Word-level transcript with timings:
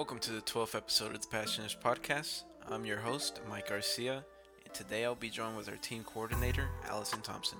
Welcome 0.00 0.20
to 0.20 0.32
the 0.32 0.40
12th 0.40 0.74
episode 0.74 1.14
of 1.14 1.20
the 1.20 1.28
Passioners 1.28 1.76
Podcast. 1.78 2.44
I'm 2.70 2.86
your 2.86 2.96
host, 2.96 3.42
Mike 3.50 3.68
Garcia, 3.68 4.24
and 4.64 4.72
today 4.72 5.04
I'll 5.04 5.14
be 5.14 5.28
joined 5.28 5.58
with 5.58 5.68
our 5.68 5.76
team 5.76 6.04
coordinator, 6.04 6.70
Allison 6.88 7.20
Thompson. 7.20 7.58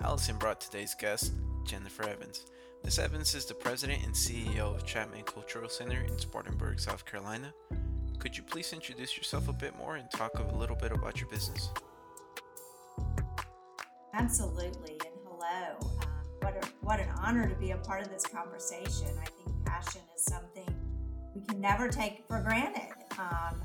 Allison 0.00 0.36
brought 0.36 0.60
today's 0.60 0.94
guest, 0.94 1.32
Jennifer 1.64 2.04
Evans. 2.04 2.46
Ms. 2.84 3.00
Evans 3.00 3.34
is 3.34 3.46
the 3.46 3.54
president 3.54 4.04
and 4.04 4.14
CEO 4.14 4.76
of 4.76 4.86
Chapman 4.86 5.24
Cultural 5.24 5.68
Center 5.68 6.02
in 6.02 6.16
Spartanburg, 6.20 6.78
South 6.78 7.04
Carolina. 7.04 7.52
Could 8.20 8.36
you 8.36 8.44
please 8.44 8.72
introduce 8.72 9.16
yourself 9.16 9.48
a 9.48 9.52
bit 9.52 9.76
more 9.76 9.96
and 9.96 10.08
talk 10.12 10.38
a 10.38 10.56
little 10.56 10.76
bit 10.76 10.92
about 10.92 11.20
your 11.20 11.28
business? 11.30 11.70
Absolutely, 14.14 15.00
and 15.04 15.16
hello. 15.26 15.78
Um, 15.80 16.08
what, 16.42 16.64
a, 16.64 16.66
what 16.82 17.00
an 17.00 17.08
honor 17.20 17.48
to 17.48 17.56
be 17.56 17.72
a 17.72 17.76
part 17.78 18.02
of 18.02 18.12
this 18.12 18.24
conversation. 18.24 19.08
I 19.20 19.24
think 19.24 19.64
passion 19.66 20.02
is 20.14 20.22
something 20.22 20.55
can 21.46 21.60
never 21.60 21.88
take 21.88 22.24
for 22.26 22.40
granted. 22.40 22.92
Um, 23.18 23.62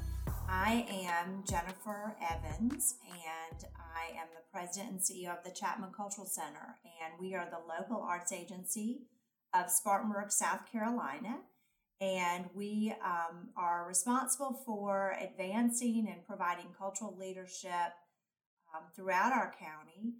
I 0.48 0.85
am 0.90 1.44
Jennifer 1.49 2.16
Evans, 2.21 2.95
and 3.09 3.63
I 3.76 4.17
am 4.20 4.27
the 4.35 4.44
president 4.52 4.91
and 4.91 4.99
CEO 4.99 5.35
of 5.35 5.44
the 5.44 5.52
Chapman 5.52 5.91
Cultural 5.95 6.27
Center, 6.27 6.76
and 7.04 7.20
we 7.20 7.34
are 7.34 7.48
the 7.49 7.57
local 7.57 8.04
arts 8.04 8.31
agency 8.31 9.07
of 9.54 9.70
Spartanburg, 9.70 10.31
South 10.31 10.71
Carolina. 10.71 11.40
And 11.99 12.45
we 12.55 12.95
um, 13.05 13.49
are 13.55 13.88
responsible 13.88 14.59
for 14.66 15.16
advancing 15.21 16.07
and 16.12 16.26
providing 16.26 16.68
cultural 16.77 17.16
leadership 17.16 17.93
um, 18.76 18.84
throughout 18.95 19.34
our 19.34 19.54
county 19.59 20.13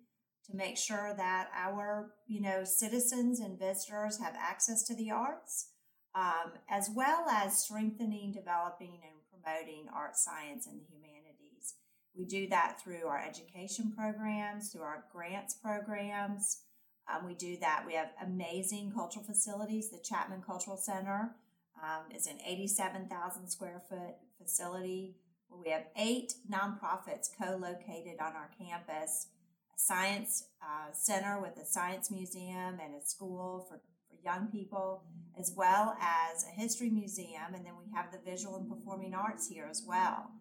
to 0.45 0.55
make 0.55 0.77
sure 0.77 1.13
that 1.17 1.49
our 1.55 2.12
you 2.27 2.39
know 2.39 2.63
citizens 2.63 3.39
and 3.39 3.57
visitors 3.57 4.20
have 4.20 4.35
access 4.37 4.84
to 4.84 4.95
the 4.95 5.09
arts 5.09 5.70
um, 6.15 6.54
as 6.70 6.90
well 6.93 7.27
as 7.29 7.63
strengthening 7.63 8.31
developing 8.31 8.99
and 9.04 9.21
promoting 9.31 9.87
art 9.93 10.17
science 10.17 10.67
and 10.67 10.79
the 10.79 10.85
humanities. 10.85 11.76
We 12.15 12.26
do 12.26 12.48
that 12.49 12.81
through 12.81 13.07
our 13.07 13.23
education 13.23 13.93
programs 13.95 14.71
through 14.71 14.82
our 14.82 15.05
grants 15.12 15.54
programs. 15.54 16.63
Um, 17.12 17.26
we 17.26 17.34
do 17.34 17.57
that 17.62 17.84
we 17.87 17.93
have 17.93 18.09
amazing 18.21 18.91
cultural 18.93 19.26
facilities. 19.26 19.89
The 19.89 19.99
chapman 20.04 20.43
cultural 20.45 20.77
center 20.77 21.35
um, 21.82 22.15
is 22.15 22.27
an 22.27 22.37
87000 22.45 23.48
square 23.49 23.82
foot 23.89 24.15
facility 24.41 25.15
where 25.49 25.62
we 25.62 25.71
have 25.71 25.85
eight 25.98 26.34
nonprofits 26.49 27.29
co-located 27.37 28.20
on 28.20 28.34
our 28.35 28.49
campus. 28.57 29.27
A 29.76 29.79
science 29.79 30.45
uh, 30.62 30.91
center 30.93 31.41
with 31.41 31.57
a 31.57 31.65
science 31.65 32.12
museum 32.12 32.79
and 32.84 32.95
a 32.95 33.05
school 33.05 33.65
for 33.67 33.82
young 34.23 34.47
people, 34.47 35.03
as 35.39 35.53
well 35.55 35.95
as 36.01 36.45
a 36.45 36.59
history 36.59 36.89
museum. 36.89 37.53
And 37.53 37.65
then 37.65 37.73
we 37.77 37.91
have 37.95 38.11
the 38.11 38.19
visual 38.23 38.57
and 38.57 38.69
performing 38.69 39.13
arts 39.13 39.47
here 39.47 39.67
as 39.69 39.83
well. 39.87 40.31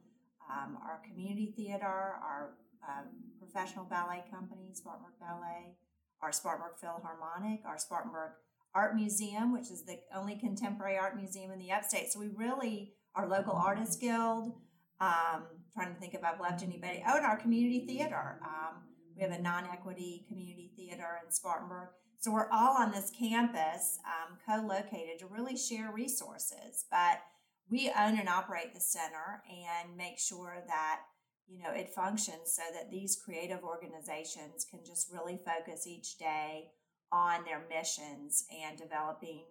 Um, 0.51 0.79
our 0.83 1.01
community 1.07 1.53
theater, 1.57 1.87
our 1.87 2.55
uh, 2.87 3.03
professional 3.39 3.85
ballet 3.85 4.25
company, 4.31 4.71
Spartanburg 4.73 5.15
Ballet, 5.21 5.77
our 6.23 6.33
Spartanburg 6.33 6.73
Philharmonic, 6.81 7.61
our 7.65 7.79
Spartanburg 7.79 8.33
Art 8.75 8.95
Museum, 8.95 9.53
which 9.53 9.71
is 9.71 9.85
the 9.85 9.99
only 10.15 10.37
contemporary 10.37 10.97
art 10.97 11.17
museum 11.17 11.51
in 11.51 11.59
the 11.59 11.73
upstate. 11.73 12.13
So 12.13 12.21
we 12.21 12.29
really, 12.29 12.95
our 13.15 13.29
local 13.29 13.55
artists 13.55 13.97
guild, 13.97 14.53
um, 15.01 15.45
trying 15.75 15.93
to 15.95 16.01
think 16.01 16.15
if 16.15 16.23
I've 16.23 16.41
left 16.41 16.63
anybody. 16.63 17.03
Oh, 17.07 17.17
and 17.17 17.27
our 17.27 17.37
community 17.37 17.87
theater. 17.87 18.41
Um, 18.45 18.83
we 19.17 19.23
have 19.23 19.33
a 19.33 19.43
non 19.43 19.65
equity 19.65 20.25
community 20.29 20.71
theater 20.77 21.21
in 21.25 21.33
Spartanburg. 21.33 21.89
So 22.21 22.31
we're 22.31 22.51
all 22.51 22.77
on 22.77 22.93
this 22.93 23.11
campus, 23.19 23.99
um, 24.05 24.37
co 24.47 24.67
located 24.67 25.19
to 25.21 25.27
really 25.27 25.57
share 25.57 25.91
resources. 25.91 26.85
But 26.91 27.23
we 27.71 27.89
own 27.89 28.19
and 28.19 28.29
operate 28.29 28.75
the 28.75 28.81
center 28.81 29.43
and 29.49 29.97
make 29.97 30.19
sure 30.19 30.63
that 30.67 31.01
you 31.49 31.63
know 31.63 31.71
it 31.73 31.95
functions 31.95 32.53
so 32.53 32.63
that 32.75 32.91
these 32.91 33.17
creative 33.17 33.65
organizations 33.65 34.67
can 34.71 34.81
just 34.87 35.11
really 35.13 35.41
focus 35.45 35.87
each 35.87 36.19
day 36.19 36.69
on 37.11 37.45
their 37.45 37.63
missions 37.69 38.45
and 38.65 38.79
developing 38.79 39.45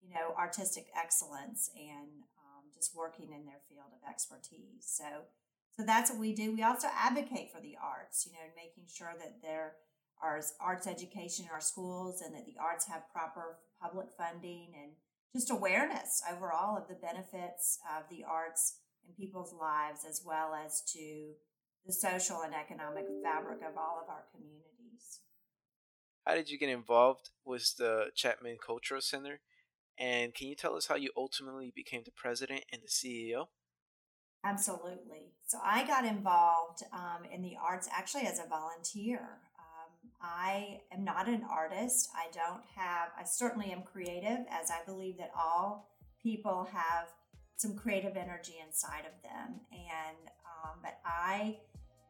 you 0.00 0.14
know 0.14 0.32
artistic 0.38 0.86
excellence 0.96 1.70
and 1.76 2.08
um, 2.38 2.70
just 2.72 2.96
working 2.96 3.32
in 3.32 3.44
their 3.44 3.60
field 3.68 3.90
of 3.92 4.08
expertise 4.08 4.80
so 4.80 5.04
so 5.76 5.84
that's 5.84 6.10
what 6.10 6.20
we 6.20 6.34
do. 6.34 6.52
We 6.52 6.62
also 6.62 6.88
advocate 6.94 7.50
for 7.50 7.60
the 7.60 7.76
arts, 7.82 8.26
you 8.26 8.32
know, 8.32 8.44
making 8.54 8.84
sure 8.92 9.14
that 9.18 9.40
there 9.40 9.76
are 10.22 10.40
arts 10.60 10.86
education 10.86 11.44
in 11.46 11.50
our 11.50 11.60
schools 11.60 12.22
and 12.22 12.34
that 12.34 12.46
the 12.46 12.56
arts 12.60 12.86
have 12.86 13.12
proper 13.12 13.58
public 13.80 14.06
funding 14.16 14.72
and 14.80 14.92
just 15.34 15.50
awareness 15.50 16.22
overall 16.30 16.76
of 16.76 16.88
the 16.88 16.94
benefits 16.94 17.78
of 17.98 18.04
the 18.08 18.24
arts 18.24 18.78
in 19.06 19.14
people's 19.14 19.52
lives 19.52 20.04
as 20.08 20.22
well 20.24 20.54
as 20.54 20.82
to 20.92 21.32
the 21.84 21.92
social 21.92 22.42
and 22.42 22.54
economic 22.54 23.04
fabric 23.24 23.58
of 23.58 23.76
all 23.76 24.00
of 24.02 24.08
our 24.08 24.24
communities. 24.32 25.20
How 26.26 26.34
did 26.34 26.50
you 26.50 26.58
get 26.58 26.68
involved 26.68 27.30
with 27.44 27.76
the 27.76 28.10
Chapman 28.14 28.58
Cultural 28.64 29.00
Center? 29.00 29.40
And 29.98 30.34
can 30.34 30.46
you 30.46 30.54
tell 30.54 30.76
us 30.76 30.86
how 30.86 30.94
you 30.94 31.10
ultimately 31.16 31.72
became 31.74 32.02
the 32.04 32.12
president 32.12 32.64
and 32.72 32.82
the 32.82 32.88
CEO? 32.88 33.46
Absolutely. 34.44 35.32
So 35.46 35.58
I 35.62 35.86
got 35.86 36.04
involved 36.04 36.82
um, 36.92 37.24
in 37.32 37.42
the 37.42 37.56
arts 37.62 37.88
actually 37.92 38.26
as 38.26 38.38
a 38.38 38.48
volunteer. 38.48 39.40
I 40.22 40.80
am 40.92 41.04
not 41.04 41.28
an 41.28 41.44
artist. 41.50 42.08
I 42.14 42.26
don't 42.32 42.62
have, 42.76 43.08
I 43.18 43.24
certainly 43.24 43.72
am 43.72 43.82
creative, 43.82 44.46
as 44.50 44.70
I 44.70 44.84
believe 44.86 45.18
that 45.18 45.32
all 45.36 45.90
people 46.22 46.68
have 46.72 47.08
some 47.56 47.74
creative 47.74 48.16
energy 48.16 48.54
inside 48.64 49.04
of 49.04 49.20
them. 49.22 49.60
And, 49.72 50.30
um, 50.46 50.78
but 50.82 50.98
I 51.04 51.58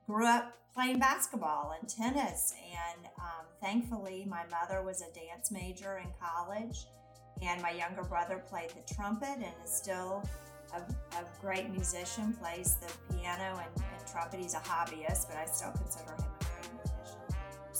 grew 0.06 0.26
up 0.26 0.54
playing 0.74 0.98
basketball 0.98 1.74
and 1.78 1.88
tennis. 1.88 2.54
And 2.70 3.06
um, 3.18 3.46
thankfully, 3.60 4.26
my 4.28 4.42
mother 4.50 4.82
was 4.82 5.02
a 5.02 5.12
dance 5.14 5.50
major 5.50 5.98
in 5.98 6.08
college. 6.20 6.86
And 7.40 7.60
my 7.62 7.70
younger 7.70 8.02
brother 8.02 8.42
played 8.46 8.70
the 8.70 8.94
trumpet 8.94 9.36
and 9.36 9.54
is 9.64 9.72
still 9.72 10.22
a, 10.74 10.80
a 11.16 11.24
great 11.40 11.70
musician, 11.70 12.34
plays 12.34 12.76
the 12.76 13.14
piano 13.14 13.58
and, 13.58 13.84
and 13.98 14.06
trumpet. 14.06 14.40
He's 14.40 14.54
a 14.54 14.58
hobbyist, 14.58 15.28
but 15.28 15.36
I 15.36 15.46
still 15.46 15.72
consider 15.72 16.12
him. 16.12 16.31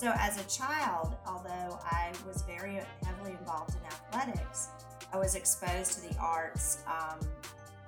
So 0.03 0.13
as 0.19 0.37
a 0.37 0.49
child, 0.49 1.15
although 1.29 1.79
I 1.85 2.11
was 2.27 2.43
very 2.43 2.81
heavily 3.05 3.37
involved 3.39 3.77
in 3.77 3.87
athletics, 3.87 4.71
I 5.13 5.17
was 5.17 5.37
exposed 5.37 5.93
to 5.93 6.09
the 6.09 6.19
arts 6.19 6.83
um, 6.89 7.21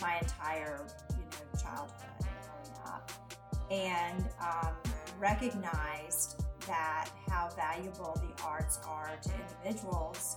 my 0.01 0.19
entire 0.19 0.87
you 1.11 1.17
know 1.17 1.61
childhood 1.61 2.15
and 2.21 2.29
growing 2.47 2.79
up, 2.87 3.11
and 3.69 4.25
um, 4.41 4.75
recognized 5.19 6.45
that 6.69 7.11
how 7.29 7.49
valuable 7.57 8.17
the 8.23 8.45
arts 8.45 8.79
are 8.87 9.11
to 9.21 9.31
individuals 9.65 10.37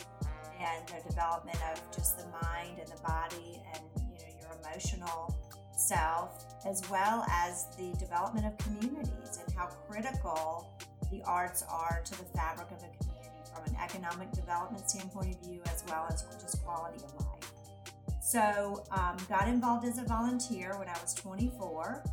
and 0.59 0.88
their 0.88 1.03
development 1.07 1.59
of 1.71 1.79
just 1.95 2.17
the 2.17 2.25
mind 2.41 2.79
and 2.79 2.88
the 2.88 3.01
body 3.03 3.61
and 3.75 3.83
you 3.97 4.17
know 4.17 4.33
your 4.41 4.49
emotional 4.63 5.38
self, 5.77 6.44
as 6.65 6.81
well 6.89 7.23
as 7.29 7.67
the 7.77 7.95
development 7.99 8.47
of 8.47 8.57
communities 8.57 9.38
and 9.45 9.55
how 9.55 9.67
critical 9.88 10.75
the 11.12 11.22
arts 11.23 11.63
are 11.69 12.01
to 12.06 12.12
the 12.18 12.25
fabric 12.25 12.68
of 12.72 12.78
a 12.78 13.03
community 13.03 13.29
from 13.53 13.66
an 13.66 13.79
economic 13.81 14.31
development 14.31 14.90
standpoint 14.90 15.35
of 15.35 15.41
view, 15.41 15.62
as 15.66 15.84
well 15.88 16.06
as 16.09 16.23
just 16.41 16.63
quality 16.63 17.03
of 17.03 17.25
life. 17.25 17.51
So, 18.22 18.84
um, 18.91 19.18
got 19.29 19.47
involved 19.47 19.85
as 19.85 20.00
a 20.00 20.03
volunteer 20.03 20.78
when 20.78 20.90
I 20.90 20.94
was 21.01 21.13
24. 21.13 22.03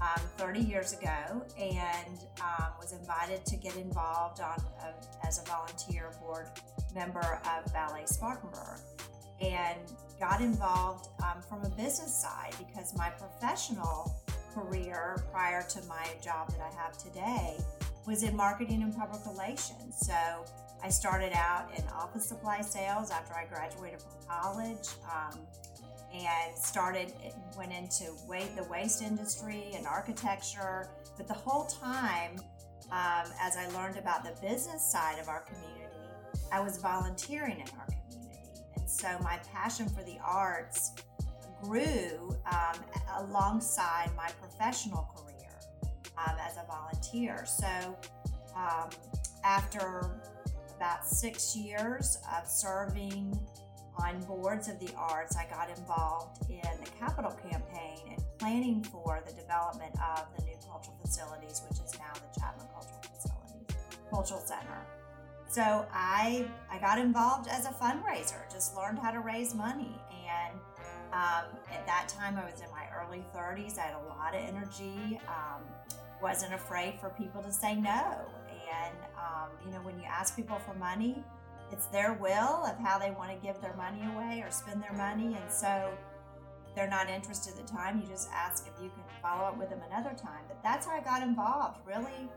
Um, 0.00 0.22
30 0.36 0.58
years 0.58 0.94
ago 0.94 1.46
and 1.56 2.18
um, 2.40 2.72
was 2.80 2.92
invited 2.92 3.46
to 3.46 3.56
get 3.56 3.76
involved 3.76 4.40
on 4.40 4.56
a, 4.80 5.24
as 5.24 5.40
a 5.40 5.44
volunteer 5.44 6.10
board 6.20 6.48
member 6.92 7.40
of 7.44 7.72
Ballet 7.72 8.02
Spartanburg 8.06 8.80
and 9.40 9.78
got 10.18 10.40
involved 10.40 11.08
um, 11.22 11.40
from 11.42 11.64
a 11.64 11.68
business 11.76 12.14
side 12.14 12.52
because 12.58 12.96
my 12.96 13.10
professional 13.10 14.12
career 14.54 15.22
prior 15.32 15.62
to 15.62 15.82
my 15.82 16.06
job 16.22 16.50
that 16.50 16.60
I 16.60 16.74
have 16.82 16.96
today 16.98 17.56
was 18.06 18.22
in 18.22 18.36
marketing 18.36 18.82
and 18.82 18.96
public 18.96 19.20
relations. 19.26 19.96
So 19.98 20.44
I 20.82 20.88
started 20.88 21.32
out 21.34 21.70
in 21.76 21.84
office 21.88 22.26
supply 22.26 22.60
sales 22.60 23.10
after 23.10 23.34
I 23.34 23.46
graduated 23.46 24.00
from 24.00 24.12
college. 24.28 24.88
Um, 25.04 25.38
and 26.14 26.56
started 26.56 27.12
went 27.56 27.72
into 27.72 28.04
the 28.56 28.66
waste 28.70 29.02
industry 29.02 29.70
and 29.74 29.86
architecture 29.86 30.88
but 31.16 31.26
the 31.26 31.34
whole 31.34 31.64
time 31.64 32.32
um, 32.90 33.32
as 33.40 33.56
i 33.56 33.66
learned 33.74 33.96
about 33.96 34.22
the 34.22 34.32
business 34.46 34.82
side 34.82 35.18
of 35.18 35.28
our 35.28 35.40
community 35.40 35.96
i 36.52 36.60
was 36.60 36.76
volunteering 36.78 37.54
in 37.54 37.66
our 37.78 37.86
community 37.86 38.60
and 38.76 38.88
so 38.88 39.08
my 39.22 39.38
passion 39.52 39.88
for 39.88 40.02
the 40.02 40.18
arts 40.24 40.92
grew 41.62 42.36
um, 42.50 42.78
alongside 43.18 44.10
my 44.16 44.28
professional 44.40 45.08
career 45.16 45.21
um, 46.18 46.36
as 46.40 46.56
a 46.56 46.64
volunteer. 46.66 47.44
So 47.46 47.96
um, 48.56 48.90
after 49.44 50.20
about 50.76 51.06
six 51.06 51.56
years 51.56 52.18
of 52.36 52.46
serving 52.46 53.38
on 53.98 54.20
boards 54.24 54.68
of 54.68 54.78
the 54.80 54.92
arts, 54.96 55.36
I 55.36 55.46
got 55.48 55.76
involved 55.76 56.50
in 56.50 56.62
the 56.82 56.90
capital 56.98 57.32
campaign 57.50 57.98
and 58.10 58.22
planning 58.38 58.82
for 58.82 59.22
the 59.26 59.32
development 59.32 59.94
of 60.16 60.26
the 60.36 60.44
new 60.44 60.56
cultural 60.68 60.96
facilities, 61.02 61.62
which 61.68 61.78
is 61.80 61.98
now 61.98 62.12
the 62.14 62.40
Chapman 62.40 62.66
Cultural 62.72 63.02
Facilities 63.14 63.76
Cultural 64.10 64.40
Center. 64.40 64.86
So 65.48 65.86
I 65.92 66.48
I 66.70 66.78
got 66.78 66.98
involved 66.98 67.48
as 67.48 67.66
a 67.66 67.70
fundraiser, 67.70 68.50
just 68.50 68.74
learned 68.74 68.98
how 68.98 69.10
to 69.10 69.20
raise 69.20 69.54
money, 69.54 69.94
and 70.10 70.58
um, 71.12 71.44
at 71.70 71.86
that 71.86 72.08
time 72.08 72.38
I 72.38 72.50
was 72.50 72.60
in 72.60 72.70
my 72.70 72.86
early 72.96 73.22
30s. 73.36 73.78
I 73.78 73.82
had 73.82 73.94
a 73.94 74.08
lot 74.08 74.34
of 74.34 74.40
energy. 74.42 75.20
Um, 75.28 75.62
wasn't 76.22 76.54
afraid 76.54 76.94
for 77.00 77.10
people 77.10 77.42
to 77.42 77.52
say 77.52 77.74
no, 77.74 78.16
and 78.70 78.96
um, 79.16 79.50
you 79.64 79.72
know 79.72 79.80
when 79.82 79.98
you 79.98 80.04
ask 80.04 80.36
people 80.36 80.58
for 80.58 80.74
money 80.74 81.24
it's 81.72 81.86
their 81.86 82.12
will 82.12 82.64
of 82.66 82.78
how 82.78 82.98
they 82.98 83.10
want 83.12 83.30
to 83.30 83.46
give 83.46 83.60
their 83.60 83.74
money 83.74 84.02
away 84.14 84.42
or 84.44 84.50
spend 84.50 84.82
their 84.82 84.92
money. 84.92 85.38
And 85.40 85.50
so 85.50 85.90
they're 86.76 86.88
not 86.88 87.08
interested 87.08 87.58
at 87.58 87.66
the 87.66 87.72
time, 87.72 88.00
you 88.00 88.06
just 88.06 88.28
ask 88.32 88.66
if 88.66 88.82
you 88.82 88.90
can 88.90 89.02
follow 89.20 89.44
up 89.44 89.58
with 89.58 89.70
them 89.70 89.80
another 89.90 90.14
time. 90.14 90.44
But 90.48 90.62
that's 90.62 90.86
how 90.86 90.92
I 90.92 91.00
got 91.00 91.22
involved, 91.22 91.80
really 91.86 92.28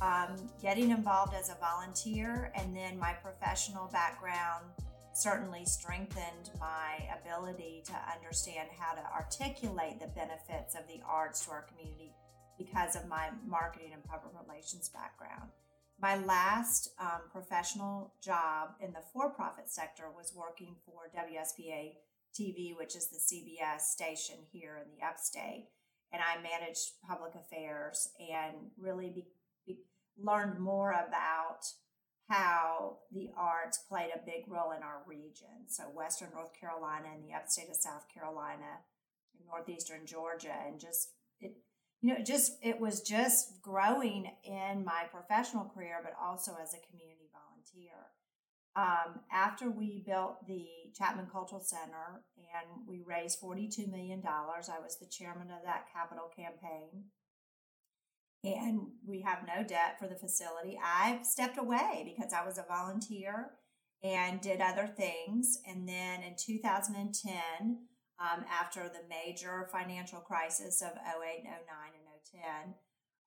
um, 0.00 0.36
getting 0.60 0.90
involved 0.90 1.34
as 1.34 1.48
a 1.48 1.56
volunteer. 1.60 2.52
And 2.54 2.76
then 2.76 2.98
my 2.98 3.12
professional 3.12 3.88
background 3.88 4.64
certainly 5.12 5.64
strengthened 5.64 6.50
my 6.58 7.08
ability 7.22 7.82
to 7.86 7.94
understand 8.14 8.68
how 8.76 8.94
to 8.94 9.02
articulate 9.14 10.00
the 10.00 10.08
benefits 10.08 10.74
of 10.74 10.86
the 10.88 11.00
arts 11.08 11.44
to 11.44 11.52
our 11.52 11.62
community 11.62 12.12
because 12.58 12.96
of 12.96 13.08
my 13.08 13.30
marketing 13.46 13.90
and 13.92 14.04
public 14.04 14.32
relations 14.46 14.88
background. 14.88 15.50
My 16.00 16.16
last 16.24 16.90
um, 16.98 17.22
professional 17.30 18.14
job 18.22 18.70
in 18.80 18.92
the 18.92 19.02
for 19.12 19.30
profit 19.30 19.70
sector 19.70 20.04
was 20.14 20.32
working 20.34 20.74
for 20.84 21.10
WSPA 21.16 21.92
TV, 22.38 22.76
which 22.76 22.96
is 22.96 23.08
the 23.08 23.18
CBS 23.18 23.82
station 23.82 24.36
here 24.50 24.82
in 24.84 24.90
the 24.90 25.06
upstate. 25.06 25.68
And 26.12 26.20
I 26.22 26.42
managed 26.42 27.00
public 27.08 27.34
affairs 27.34 28.08
and 28.20 28.70
really 28.76 29.10
be, 29.10 29.26
be, 29.66 29.78
learned 30.18 30.58
more 30.58 30.90
about 30.90 31.64
how 32.28 32.98
the 33.12 33.30
arts 33.36 33.78
played 33.78 34.10
a 34.14 34.24
big 34.24 34.48
role 34.48 34.72
in 34.72 34.82
our 34.82 35.02
region. 35.06 35.68
So, 35.68 35.84
Western 35.84 36.30
North 36.34 36.58
Carolina 36.58 37.08
and 37.14 37.24
the 37.24 37.34
upstate 37.34 37.68
of 37.68 37.76
South 37.76 38.06
Carolina, 38.12 38.80
and 39.38 39.46
Northeastern 39.46 40.06
Georgia, 40.06 40.54
and 40.66 40.80
just 40.80 41.10
it 41.40 41.56
you 42.04 42.12
know, 42.12 42.22
just 42.22 42.58
it 42.60 42.78
was 42.78 43.00
just 43.00 43.62
growing 43.62 44.30
in 44.44 44.84
my 44.84 45.04
professional 45.10 45.64
career, 45.74 46.00
but 46.02 46.12
also 46.22 46.52
as 46.62 46.74
a 46.74 46.86
community 46.86 47.30
volunteer. 47.32 47.96
Um, 48.76 49.20
after 49.32 49.70
we 49.70 50.04
built 50.06 50.46
the 50.46 50.66
Chapman 50.94 51.28
Cultural 51.32 51.62
Center 51.62 52.20
and 52.36 52.86
we 52.86 53.02
raised 53.06 53.40
$42 53.40 53.90
million, 53.90 54.22
I 54.22 54.80
was 54.82 54.98
the 54.98 55.06
chairman 55.06 55.50
of 55.50 55.64
that 55.64 55.86
capital 55.94 56.28
campaign. 56.36 57.04
And 58.44 58.82
we 59.08 59.22
have 59.22 59.46
no 59.46 59.66
debt 59.66 59.98
for 59.98 60.06
the 60.06 60.14
facility. 60.14 60.78
I 60.84 61.20
stepped 61.22 61.56
away 61.56 62.14
because 62.14 62.34
I 62.34 62.44
was 62.44 62.58
a 62.58 62.66
volunteer 62.68 63.52
and 64.02 64.42
did 64.42 64.60
other 64.60 64.86
things. 64.86 65.58
And 65.66 65.88
then 65.88 66.22
in 66.22 66.34
2010, 66.36 67.78
um, 68.20 68.44
after 68.50 68.84
the 68.84 69.08
major 69.08 69.68
financial 69.72 70.20
crisis 70.20 70.82
of 70.82 70.92
08, 70.92 71.44
09, 71.44 71.44
and 71.44 72.04
010. 72.24 72.74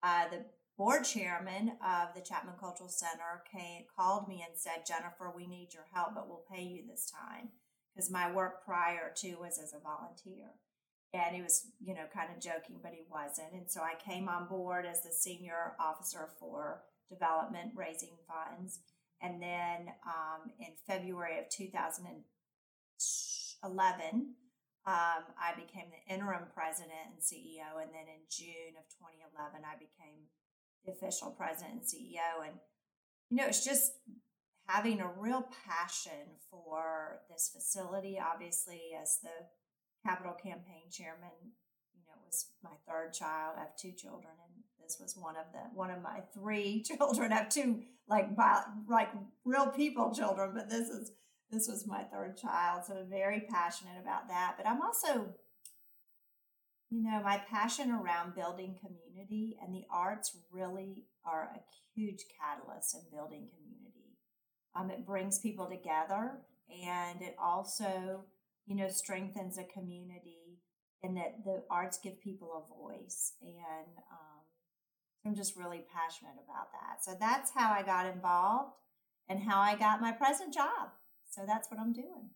Uh, 0.03 0.27
the 0.29 0.45
board 0.77 1.03
chairman 1.03 1.77
of 1.83 2.13
the 2.15 2.21
Chapman 2.21 2.55
Cultural 2.59 2.89
Center 2.89 3.43
came, 3.51 3.83
called 3.95 4.27
me 4.27 4.43
and 4.47 4.57
said, 4.57 4.85
Jennifer, 4.87 5.31
we 5.35 5.47
need 5.47 5.73
your 5.73 5.87
help, 5.93 6.15
but 6.15 6.27
we'll 6.27 6.45
pay 6.51 6.63
you 6.63 6.83
this 6.87 7.11
time. 7.11 7.49
Because 7.93 8.11
my 8.11 8.31
work 8.31 8.63
prior 8.63 9.11
to 9.17 9.35
was 9.35 9.59
as 9.59 9.73
a 9.73 9.79
volunteer. 9.79 10.51
And 11.13 11.35
he 11.35 11.41
was, 11.41 11.67
you 11.79 11.93
know, 11.95 12.05
kind 12.13 12.29
of 12.35 12.41
joking, 12.41 12.79
but 12.83 12.93
he 12.93 13.03
wasn't. 13.09 13.53
And 13.53 13.71
so 13.71 13.81
I 13.81 13.95
came 13.95 14.29
on 14.29 14.47
board 14.47 14.85
as 14.85 15.01
the 15.01 15.11
senior 15.11 15.73
officer 15.79 16.29
for 16.39 16.83
development, 17.09 17.71
raising 17.75 18.17
funds. 18.27 18.81
And 19.21 19.41
then 19.41 19.93
um, 20.05 20.51
in 20.59 20.73
February 20.85 21.39
of 21.39 21.49
2011, 21.49 24.35
um, 24.87 25.27
I 25.35 25.51
became 25.51 25.91
the 25.91 25.99
interim 26.07 26.47
president 26.55 27.11
and 27.11 27.19
CEO, 27.19 27.75
and 27.75 27.91
then 27.91 28.07
in 28.07 28.23
June 28.31 28.79
of 28.79 28.87
2011, 28.95 29.67
I 29.67 29.75
became 29.75 30.31
the 30.87 30.95
official 30.95 31.35
president 31.35 31.83
and 31.83 31.83
CEO. 31.83 32.47
And 32.47 32.55
you 33.29 33.35
know, 33.35 33.47
it's 33.47 33.65
just 33.65 33.91
having 34.67 35.01
a 35.01 35.11
real 35.19 35.43
passion 35.67 36.39
for 36.49 37.19
this 37.29 37.51
facility. 37.53 38.15
Obviously, 38.15 38.95
as 38.95 39.19
the 39.21 39.51
capital 40.07 40.33
campaign 40.33 40.87
chairman, 40.89 41.35
you 41.91 42.07
know, 42.07 42.15
it 42.23 42.25
was 42.25 42.47
my 42.63 42.79
third 42.87 43.11
child. 43.11 43.55
I 43.57 43.67
have 43.67 43.75
two 43.75 43.91
children, 43.91 44.39
and 44.39 44.63
this 44.81 44.99
was 45.01 45.17
one 45.19 45.35
of 45.35 45.51
the 45.51 45.67
one 45.75 45.91
of 45.91 46.01
my 46.01 46.21
three 46.33 46.81
children. 46.87 47.33
I 47.33 47.39
have 47.43 47.49
two 47.49 47.83
like 48.07 48.29
like 48.87 49.09
real 49.43 49.67
people 49.67 50.15
children, 50.15 50.51
but 50.55 50.69
this 50.69 50.87
is 50.87 51.11
this 51.51 51.67
was 51.67 51.87
my 51.87 52.03
third 52.03 52.37
child, 52.37 52.83
so 52.85 53.05
very 53.09 53.45
passionate 53.49 53.99
about 54.01 54.27
that. 54.27 54.55
But 54.57 54.67
I'm 54.67 54.81
also, 54.81 55.33
you 56.89 57.03
know, 57.03 57.21
my 57.23 57.41
passion 57.49 57.91
around 57.91 58.35
building 58.35 58.75
community 58.79 59.57
and 59.61 59.73
the 59.73 59.85
arts 59.89 60.35
really 60.51 61.05
are 61.25 61.49
a 61.55 61.59
huge 61.95 62.25
catalyst 62.39 62.95
in 62.95 63.01
building 63.11 63.47
community. 63.55 64.17
Um, 64.75 64.91
it 64.91 65.05
brings 65.05 65.39
people 65.39 65.67
together 65.67 66.39
and 66.69 67.21
it 67.21 67.35
also, 67.41 68.25
you 68.65 68.75
know, 68.75 68.89
strengthens 68.89 69.57
a 69.57 69.63
community 69.63 70.59
and 71.01 71.15
that 71.15 71.43
the 71.45 71.63
arts 71.69 71.99
give 72.03 72.21
people 72.21 72.51
a 72.53 72.73
voice. 72.81 73.33
And 73.41 73.97
um, 74.11 74.41
I'm 75.25 75.35
just 75.35 75.55
really 75.55 75.85
passionate 75.93 76.35
about 76.43 76.71
that. 76.73 77.03
So 77.03 77.15
that's 77.19 77.51
how 77.55 77.71
I 77.71 77.83
got 77.83 78.05
involved 78.05 78.73
and 79.29 79.43
how 79.43 79.61
I 79.61 79.75
got 79.75 80.01
my 80.01 80.11
present 80.11 80.53
job. 80.53 80.89
So 81.29 81.43
that's 81.45 81.69
what 81.69 81.79
I'm 81.79 81.93
doing. 81.93 82.31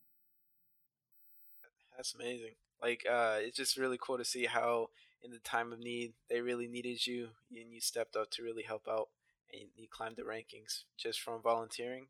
That's 1.96 2.16
amazing. 2.16 2.56
Like, 2.82 3.04
uh, 3.10 3.38
it's 3.40 3.58
just 3.58 3.78
really 3.78 3.98
cool 4.02 4.18
to 4.18 4.26
see 4.26 4.46
how, 4.46 4.90
in 5.24 5.32
the 5.32 5.40
time 5.40 5.72
of 5.72 5.80
need, 5.80 6.14
they 6.30 6.42
really 6.42 6.68
needed 6.68 7.06
you, 7.06 7.30
and 7.52 7.72
you 7.72 7.80
stepped 7.80 8.16
up 8.16 8.32
to 8.32 8.44
really 8.44 8.64
help 8.64 8.88
out, 8.90 9.10
and 9.52 9.70
you 9.76 9.88
climbed 9.90 10.16
the 10.16 10.24
rankings 10.24 10.84
just 10.98 11.20
from 11.20 11.42
volunteering. 11.42 12.08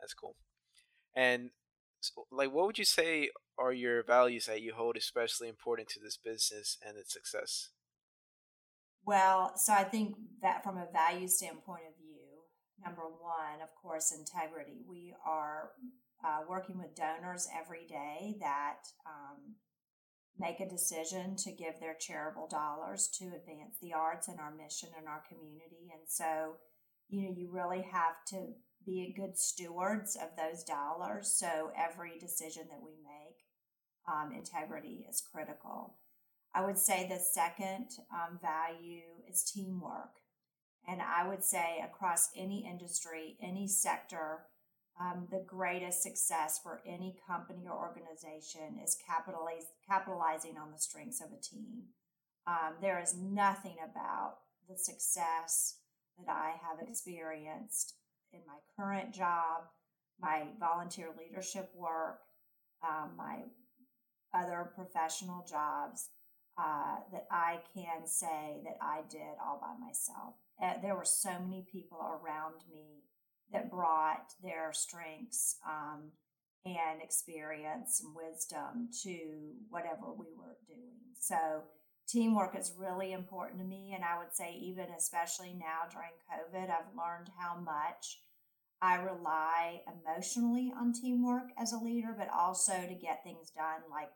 That's 0.00 0.14
cool. 0.14 0.36
And 1.14 1.50
like, 2.30 2.52
what 2.52 2.66
would 2.66 2.78
you 2.78 2.84
say 2.84 3.30
are 3.58 3.72
your 3.72 4.02
values 4.02 4.46
that 4.46 4.62
you 4.62 4.74
hold 4.74 4.96
especially 4.96 5.48
important 5.48 5.88
to 5.88 6.00
this 6.00 6.16
business 6.16 6.78
and 6.86 6.96
its 6.96 7.12
success? 7.12 7.70
Well, 9.04 9.52
so 9.56 9.72
I 9.72 9.84
think 9.84 10.16
that 10.42 10.62
from 10.62 10.76
a 10.76 10.86
value 10.92 11.28
standpoint 11.28 11.82
of 11.88 11.96
view, 11.96 12.16
number 12.84 13.02
one, 13.02 13.62
of 13.62 13.74
course, 13.80 14.12
integrity. 14.12 14.82
We 14.88 15.14
are 15.24 15.70
uh, 16.26 16.40
working 16.48 16.76
with 16.76 16.96
donors 16.96 17.48
every 17.56 17.86
day 17.86 18.36
that 18.40 18.80
um, 19.06 19.54
make 20.38 20.60
a 20.60 20.68
decision 20.68 21.36
to 21.36 21.52
give 21.52 21.78
their 21.80 21.94
charitable 21.98 22.48
dollars 22.48 23.08
to 23.18 23.26
advance 23.26 23.76
the 23.80 23.92
arts 23.92 24.28
and 24.28 24.40
our 24.40 24.52
mission 24.54 24.88
in 25.00 25.06
our 25.06 25.22
community. 25.28 25.90
And 25.92 26.02
so, 26.08 26.56
you 27.08 27.22
know, 27.22 27.34
you 27.36 27.48
really 27.52 27.82
have 27.92 28.16
to 28.30 28.48
be 28.84 29.14
good 29.16 29.38
stewards 29.38 30.16
of 30.16 30.30
those 30.36 30.64
dollars. 30.64 31.32
So 31.38 31.70
every 31.76 32.18
decision 32.18 32.64
that 32.70 32.82
we 32.82 32.92
make, 33.02 33.38
um, 34.08 34.32
integrity 34.32 35.06
is 35.08 35.22
critical. 35.32 35.96
I 36.54 36.64
would 36.64 36.78
say 36.78 37.06
the 37.08 37.18
second 37.18 37.86
um, 38.12 38.38
value 38.40 39.02
is 39.30 39.44
teamwork. 39.44 40.10
And 40.88 41.00
I 41.02 41.28
would 41.28 41.42
say 41.42 41.84
across 41.84 42.28
any 42.36 42.66
industry, 42.68 43.36
any 43.42 43.66
sector, 43.66 44.46
um, 45.00 45.28
the 45.30 45.44
greatest 45.46 46.02
success 46.02 46.58
for 46.62 46.80
any 46.86 47.16
company 47.26 47.66
or 47.68 47.76
organization 47.76 48.80
is 48.82 48.96
capitalize, 49.06 49.66
capitalizing 49.86 50.56
on 50.56 50.72
the 50.72 50.78
strengths 50.78 51.20
of 51.20 51.28
a 51.28 51.40
team. 51.40 51.82
Um, 52.46 52.74
there 52.80 53.00
is 53.00 53.14
nothing 53.14 53.76
about 53.84 54.36
the 54.68 54.78
success 54.78 55.78
that 56.18 56.32
I 56.32 56.54
have 56.62 56.86
experienced 56.86 57.94
in 58.32 58.40
my 58.46 58.58
current 58.76 59.12
job, 59.12 59.64
my 60.20 60.44
volunteer 60.58 61.08
leadership 61.18 61.70
work, 61.74 62.20
um, 62.82 63.10
my 63.16 63.40
other 64.34 64.70
professional 64.74 65.44
jobs 65.48 66.08
uh, 66.58 66.96
that 67.12 67.26
I 67.30 67.58
can 67.74 68.06
say 68.06 68.60
that 68.64 68.78
I 68.80 69.00
did 69.10 69.36
all 69.44 69.60
by 69.60 69.74
myself. 69.84 70.34
Uh, 70.62 70.80
there 70.80 70.96
were 70.96 71.04
so 71.04 71.38
many 71.38 71.66
people 71.70 71.98
around 71.98 72.54
me 72.72 73.02
that 73.52 73.70
brought 73.70 74.32
their 74.42 74.72
strengths 74.72 75.56
um, 75.66 76.10
and 76.64 77.00
experience 77.02 78.02
and 78.04 78.14
wisdom 78.14 78.88
to 79.02 79.18
whatever 79.68 80.12
we 80.16 80.26
were 80.36 80.56
doing. 80.66 81.14
So, 81.20 81.62
teamwork 82.08 82.56
is 82.58 82.72
really 82.78 83.12
important 83.12 83.60
to 83.60 83.66
me. 83.66 83.92
And 83.94 84.04
I 84.04 84.18
would 84.18 84.34
say, 84.34 84.54
even 84.60 84.86
especially 84.96 85.54
now 85.58 85.88
during 85.90 86.10
COVID, 86.30 86.70
I've 86.70 86.96
learned 86.96 87.30
how 87.38 87.58
much 87.58 88.20
I 88.80 88.96
rely 88.96 89.80
emotionally 89.86 90.72
on 90.78 90.92
teamwork 90.92 91.48
as 91.58 91.72
a 91.72 91.78
leader, 91.78 92.14
but 92.16 92.28
also 92.36 92.72
to 92.72 92.94
get 92.94 93.24
things 93.24 93.50
done 93.50 93.82
like 93.90 94.10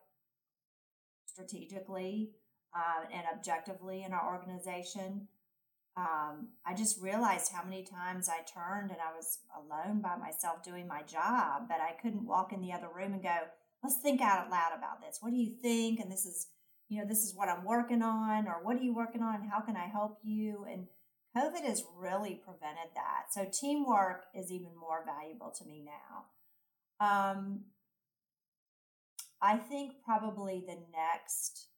strategically 1.27 2.31
uh, 2.75 3.07
and 3.13 3.25
objectively 3.35 4.03
in 4.03 4.13
our 4.13 4.35
organization. 4.35 5.29
Um, 5.97 6.49
I 6.64 6.75
just 6.75 7.00
realized 7.00 7.52
how 7.52 7.64
many 7.64 7.82
times 7.85 8.28
I 8.28 8.42
turned 8.42 8.90
and 8.90 9.00
I 9.00 9.14
was 9.14 9.40
alone 9.54 10.00
by 10.00 10.16
myself 10.16 10.62
doing 10.62 10.87
my 10.87 11.02
job, 11.02 11.64
but 11.68 11.78
I 11.80 12.00
couldn't 12.00 12.26
walk 12.26 12.52
in 12.52 12.62
the 12.62 12.73
other 12.73 12.88
room 12.94 13.12
and 13.12 13.23
go, 13.23 13.37
let's 13.82 13.97
think 13.97 14.20
out 14.20 14.50
loud 14.50 14.73
about 14.76 15.00
this. 15.00 15.18
What 15.20 15.30
do 15.30 15.37
you 15.37 15.52
think? 15.61 16.00
And 16.00 16.11
this 16.11 16.25
is, 16.25 16.47
you 16.88 17.00
know, 17.00 17.09
this 17.09 17.25
is 17.25 17.35
what 17.35 17.49
I'm 17.49 17.64
working 17.64 18.02
on, 18.02 18.47
or 18.47 18.61
what 18.62 18.76
are 18.76 18.82
you 18.82 18.94
working 18.94 19.23
on? 19.23 19.49
How 19.49 19.61
can 19.61 19.76
I 19.76 19.87
help 19.87 20.18
you? 20.23 20.64
And 20.70 20.87
COVID 21.37 21.64
has 21.64 21.85
really 21.97 22.40
prevented 22.44 22.90
that. 22.94 23.32
So 23.32 23.47
teamwork 23.52 24.25
is 24.35 24.50
even 24.50 24.70
more 24.78 25.04
valuable 25.04 25.52
to 25.59 25.64
me 25.64 25.85
now. 25.85 26.25
Um, 27.00 27.61
I 29.42 29.56
think 29.56 29.92
probably 30.04 30.62
the 30.66 30.78
next 30.92 31.70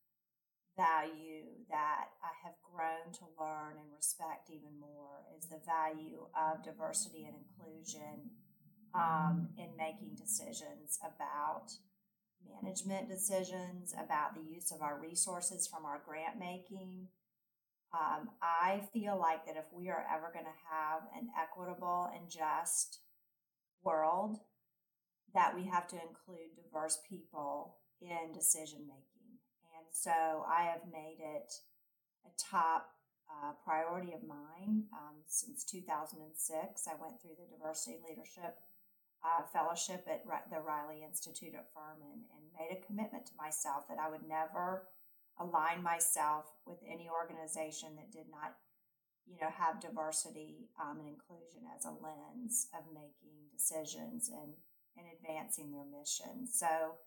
value 0.82 1.62
that 1.70 2.10
I 2.22 2.34
have 2.42 2.58
grown 2.66 3.14
to 3.14 3.24
learn 3.38 3.78
and 3.78 3.94
respect 3.94 4.50
even 4.50 4.74
more 4.80 5.22
is 5.38 5.46
the 5.46 5.62
value 5.62 6.26
of 6.34 6.64
diversity 6.64 7.24
and 7.24 7.38
inclusion 7.38 8.34
um, 8.94 9.48
in 9.56 9.70
making 9.78 10.16
decisions 10.16 10.98
about 11.06 11.70
management 12.42 13.08
decisions, 13.08 13.94
about 13.94 14.34
the 14.34 14.42
use 14.42 14.72
of 14.72 14.82
our 14.82 14.98
resources 15.00 15.68
from 15.68 15.84
our 15.84 16.02
grant 16.04 16.38
making. 16.38 17.08
Um, 17.94 18.30
I 18.42 18.82
feel 18.92 19.18
like 19.18 19.46
that 19.46 19.56
if 19.56 19.66
we 19.72 19.88
are 19.88 20.04
ever 20.12 20.30
going 20.32 20.46
to 20.46 20.64
have 20.70 21.02
an 21.16 21.28
equitable 21.38 22.10
and 22.14 22.28
just 22.28 23.00
world, 23.84 24.38
that 25.34 25.54
we 25.54 25.64
have 25.64 25.86
to 25.88 25.96
include 25.96 26.56
diverse 26.56 26.98
people 27.08 27.76
in 28.00 28.32
decision 28.34 28.80
making. 28.86 29.11
So 29.92 30.44
I 30.48 30.64
have 30.64 30.82
made 30.90 31.18
it 31.20 31.52
a 32.26 32.30
top 32.36 32.90
uh, 33.28 33.52
priority 33.64 34.12
of 34.12 34.26
mine 34.26 34.84
um, 34.92 35.22
since 35.26 35.64
2006. 35.64 36.34
I 36.88 37.00
went 37.00 37.20
through 37.20 37.36
the 37.38 37.48
diversity 37.48 37.98
leadership 38.02 38.58
uh, 39.22 39.46
fellowship 39.52 40.06
at 40.10 40.26
the 40.50 40.60
Riley 40.60 41.06
Institute 41.06 41.54
at 41.54 41.70
Furman 41.70 42.26
and 42.34 42.58
made 42.58 42.74
a 42.74 42.84
commitment 42.84 43.26
to 43.26 43.38
myself 43.38 43.86
that 43.88 43.98
I 44.02 44.10
would 44.10 44.26
never 44.26 44.88
align 45.38 45.82
myself 45.82 46.50
with 46.66 46.78
any 46.82 47.08
organization 47.08 47.94
that 47.96 48.10
did 48.12 48.26
not, 48.30 48.58
you 49.26 49.38
know, 49.40 49.50
have 49.54 49.80
diversity 49.80 50.68
um, 50.80 50.98
and 50.98 51.08
inclusion 51.08 51.62
as 51.70 51.86
a 51.86 51.94
lens 51.94 52.66
of 52.74 52.84
making 52.92 53.46
decisions 53.54 54.28
and, 54.28 54.58
and 54.98 55.06
advancing 55.14 55.70
their 55.70 55.86
mission. 55.86 56.46
So, 56.50 56.98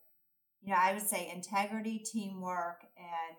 you 0.65 0.73
know, 0.73 0.79
I 0.81 0.93
would 0.93 1.07
say 1.07 1.31
integrity, 1.31 1.99
teamwork, 1.99 2.81
and, 2.97 3.37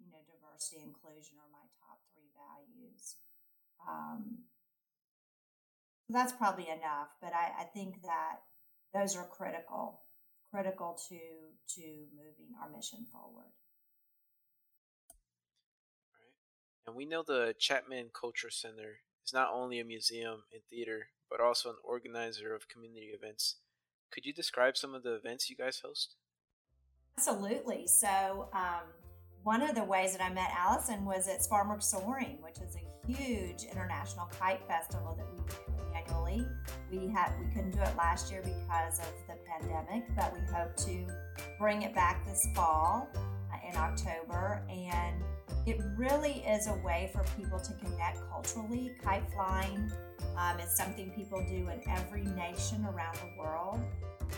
you 0.00 0.10
know, 0.10 0.18
diversity, 0.24 0.80
inclusion 0.82 1.36
are 1.36 1.52
my 1.52 1.66
top 1.84 2.00
three 2.14 2.32
values. 2.32 3.16
Um, 3.86 4.38
that's 6.08 6.32
probably 6.32 6.68
enough, 6.68 7.08
but 7.20 7.32
I, 7.34 7.62
I 7.62 7.64
think 7.64 8.00
that 8.02 8.40
those 8.94 9.14
are 9.14 9.26
critical, 9.26 10.00
critical 10.50 10.98
to 11.08 11.18
to 11.74 11.82
moving 12.16 12.54
our 12.62 12.70
mission 12.70 13.06
forward. 13.12 13.52
And 16.86 16.96
we 16.96 17.04
know 17.04 17.22
the 17.22 17.54
Chapman 17.58 18.10
Culture 18.18 18.50
Center 18.50 19.00
is 19.24 19.32
not 19.32 19.50
only 19.52 19.80
a 19.80 19.84
museum 19.84 20.44
and 20.52 20.62
theater, 20.68 21.08
but 21.30 21.40
also 21.40 21.70
an 21.70 21.76
organizer 21.84 22.54
of 22.54 22.68
community 22.68 23.12
events. 23.14 23.56
Could 24.12 24.26
you 24.26 24.32
describe 24.32 24.76
some 24.76 24.94
of 24.94 25.02
the 25.02 25.14
events 25.14 25.48
you 25.48 25.56
guys 25.56 25.80
host? 25.84 26.16
Absolutely. 27.16 27.86
So, 27.86 28.48
um, 28.52 28.82
one 29.42 29.62
of 29.62 29.74
the 29.74 29.82
ways 29.82 30.16
that 30.16 30.22
I 30.22 30.32
met 30.32 30.50
Allison 30.56 31.04
was 31.04 31.26
at 31.26 31.42
Spartanburg 31.42 31.82
Soaring, 31.82 32.38
which 32.42 32.58
is 32.58 32.76
a 32.76 33.12
huge 33.12 33.64
international 33.64 34.30
kite 34.38 34.60
festival 34.68 35.18
that 35.18 35.26
we 35.32 35.38
do 35.38 35.56
annually. 35.96 36.46
We 36.90 37.08
had 37.08 37.32
we 37.40 37.46
couldn't 37.52 37.72
do 37.72 37.80
it 37.80 37.96
last 37.96 38.30
year 38.30 38.40
because 38.42 39.00
of 39.00 39.12
the 39.26 39.34
pandemic, 39.46 40.04
but 40.14 40.32
we 40.32 40.40
hope 40.54 40.76
to 40.76 41.06
bring 41.58 41.82
it 41.82 41.94
back 41.94 42.24
this 42.24 42.46
fall 42.54 43.08
uh, 43.16 43.68
in 43.68 43.76
October 43.76 44.62
and 44.70 45.16
it 45.66 45.80
really 45.96 46.44
is 46.46 46.66
a 46.66 46.74
way 46.84 47.10
for 47.12 47.24
people 47.36 47.60
to 47.60 47.72
connect 47.74 48.18
culturally. 48.30 48.92
Kite 49.02 49.30
flying 49.32 49.90
um, 50.36 50.58
is 50.58 50.74
something 50.74 51.10
people 51.10 51.44
do 51.48 51.68
in 51.68 51.80
every 51.88 52.24
nation 52.24 52.84
around 52.86 53.16
the 53.16 53.38
world. 53.38 53.80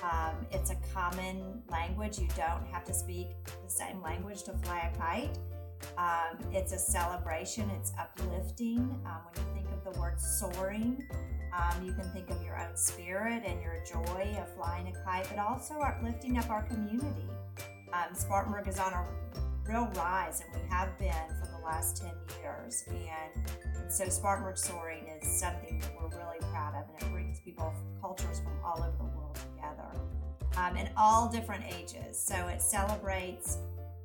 Um, 0.03 0.35
it's 0.51 0.71
a 0.71 0.77
common 0.93 1.63
language. 1.71 2.19
You 2.19 2.29
don't 2.37 2.67
have 2.67 2.85
to 2.85 2.95
speak 2.95 3.29
the 3.47 3.71
same 3.71 4.03
language 4.03 4.43
to 4.45 4.53
fly 4.53 4.93
a 4.93 4.99
kite. 4.99 5.39
Um, 5.97 6.39
it's 6.53 6.73
a 6.73 6.79
celebration, 6.79 7.71
it's 7.71 7.93
uplifting. 7.99 8.79
Um, 9.07 9.21
when 9.33 9.47
you 9.47 9.63
think 9.63 9.67
of 9.73 9.93
the 9.93 10.01
word 10.01 10.21
soaring, 10.21 11.07
um, 11.53 11.85
you 11.85 11.93
can 11.93 12.11
think 12.13 12.31
of 12.31 12.43
your 12.43 12.59
own 12.59 12.77
spirit 12.77 13.43
and 13.47 13.63
your 13.63 13.83
joy 13.87 14.37
of 14.41 14.53
flying 14.57 14.89
a 14.89 15.05
kite, 15.05 15.29
but 15.29 15.39
also 15.39 15.75
lifting 16.03 16.39
up 16.39 16.51
our 16.51 16.63
community. 16.65 17.29
Um, 17.93 18.15
Spartanburg 18.15 18.67
is 18.67 18.79
on 18.79 18.93
a 18.93 19.07
real 19.69 19.91
rise, 19.95 20.43
and 20.43 20.63
we 20.63 20.69
have 20.69 20.97
been 20.99 21.29
for 21.41 21.49
the 21.57 21.65
last 21.65 21.97
10 21.97 22.11
years. 22.41 22.85
And, 22.89 23.47
and 23.77 23.93
so, 23.93 24.09
Spartanburg 24.09 24.59
Soaring 24.59 25.07
is 25.09 25.41
something 25.41 25.79
that 25.81 25.91
we're 26.01 26.09
really 26.19 26.39
proud 26.53 26.75
of, 26.75 26.89
and 26.89 27.03
it 27.03 27.13
brings 27.13 27.41
people, 27.41 27.73
cultures 28.01 28.41
from 28.41 28.53
all 28.65 28.79
over 28.79 28.97
the 28.99 29.17
world 29.17 29.39
together 29.57 29.89
um, 30.57 30.77
in 30.77 30.89
all 30.97 31.29
different 31.29 31.65
ages. 31.73 32.19
So, 32.19 32.35
it 32.49 32.61
celebrates 32.63 33.59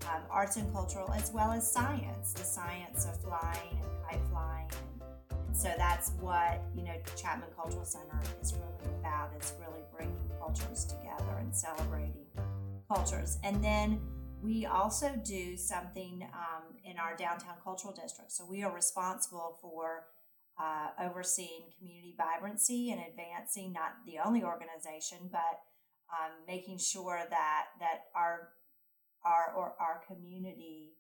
um, 0.04 0.22
arts 0.30 0.56
and 0.58 0.72
cultural 0.74 1.12
as 1.12 1.32
well 1.32 1.51
as 1.51 1.70
science 1.70 2.34
the 2.34 2.44
science 2.44 3.06
of 3.06 3.22
flying 3.22 3.78
and 3.84 3.92
kite 4.10 4.25
flying 4.32 4.68
so 5.60 5.70
that's 5.78 6.12
what 6.22 6.62
you 6.74 6.84
know 6.84 6.96
Chapman 7.18 7.50
Cultural 7.54 7.84
Center 7.84 8.18
is 8.42 8.54
really 8.54 8.96
about. 9.00 9.32
It's 9.36 9.54
really 9.60 9.82
bringing 9.94 10.16
cultures 10.39 10.86
together 10.86 11.38
and 11.39 11.54
celebrating 11.54 12.25
cultures. 12.88 13.39
And 13.44 13.62
then 13.62 14.00
we 14.41 14.65
also 14.65 15.12
do 15.24 15.58
something 15.58 16.27
um, 16.34 16.75
in 16.84 16.98
our 16.98 17.15
downtown 17.15 17.55
cultural 17.63 17.93
district. 17.93 18.31
So 18.31 18.46
we 18.46 18.63
are 18.63 18.74
responsible 18.74 19.58
for 19.62 20.05
uh, 20.60 20.89
overseeing 21.01 21.63
community 21.77 22.15
vibrancy 22.17 22.91
and 22.91 23.01
advancing 23.01 23.74
not 23.74 23.96
the 24.05 24.17
only 24.24 24.43
organization, 24.43 25.29
but 25.31 25.62
um, 26.12 26.31
making 26.48 26.77
sure 26.77 27.22
that 27.29 27.65
that 27.79 28.05
our 28.15 28.50
our 29.25 29.53
or 29.55 29.74
our 29.79 30.01
community 30.08 30.93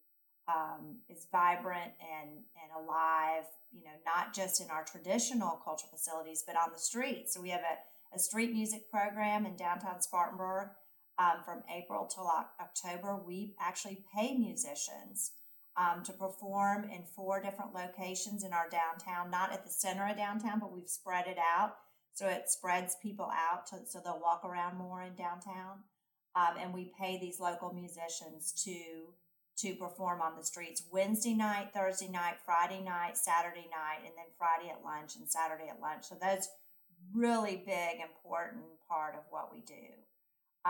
um, 0.47 0.97
is 1.09 1.27
vibrant 1.31 1.91
and 1.99 2.29
and 2.29 2.85
alive. 2.85 3.43
You 3.71 3.83
know, 3.83 3.97
not 4.05 4.33
just 4.33 4.61
in 4.61 4.67
our 4.69 4.83
traditional 4.83 5.61
cultural 5.63 5.91
facilities, 5.91 6.43
but 6.45 6.55
on 6.55 6.69
the 6.73 6.79
streets. 6.79 7.33
So 7.33 7.41
we 7.41 7.49
have 7.49 7.61
a, 7.61 8.15
a 8.15 8.19
street 8.19 8.51
music 8.51 8.89
program 8.89 9.45
in 9.45 9.55
downtown 9.55 10.01
Spartanburg 10.01 10.69
um, 11.19 11.43
from 11.43 11.61
April 11.69 12.09
till 12.13 12.31
October. 12.59 13.19
We 13.25 13.53
actually 13.59 14.03
pay 14.15 14.35
musicians 14.35 15.31
um, 15.77 16.03
to 16.03 16.13
perform 16.13 16.85
in 16.85 17.03
four 17.15 17.41
different 17.41 17.73
locations 17.73 18.43
in 18.43 18.53
our 18.53 18.69
downtown, 18.69 19.29
not 19.29 19.51
at 19.51 19.65
the 19.65 19.71
center 19.71 20.07
of 20.07 20.17
downtown, 20.17 20.59
but 20.59 20.71
we've 20.71 20.89
spread 20.89 21.27
it 21.27 21.37
out. 21.37 21.75
So 22.13 22.27
it 22.27 22.49
spreads 22.49 22.97
people 23.01 23.29
out 23.31 23.67
to, 23.67 23.77
so 23.85 24.01
they'll 24.03 24.19
walk 24.19 24.43
around 24.43 24.77
more 24.77 25.03
in 25.03 25.15
downtown. 25.15 25.83
Um, 26.35 26.57
and 26.59 26.73
we 26.73 26.91
pay 26.99 27.19
these 27.19 27.39
local 27.39 27.73
musicians 27.73 28.51
to 28.63 29.13
to 29.57 29.75
perform 29.75 30.21
on 30.21 30.37
the 30.37 30.43
streets 30.43 30.83
Wednesday 30.89 31.33
night, 31.33 31.71
Thursday 31.73 32.07
night, 32.07 32.35
Friday 32.45 32.81
night, 32.81 33.17
Saturday 33.17 33.67
night, 33.69 34.05
and 34.05 34.13
then 34.15 34.31
Friday 34.37 34.71
at 34.71 34.85
lunch 34.85 35.17
and 35.17 35.29
Saturday 35.29 35.67
at 35.67 35.81
lunch. 35.81 36.05
So 36.05 36.15
that's 36.21 36.47
really 37.13 37.61
big, 37.65 37.99
important 37.99 38.63
part 38.87 39.15
of 39.15 39.23
what 39.31 39.51
we 39.53 39.59
do. 39.61 39.98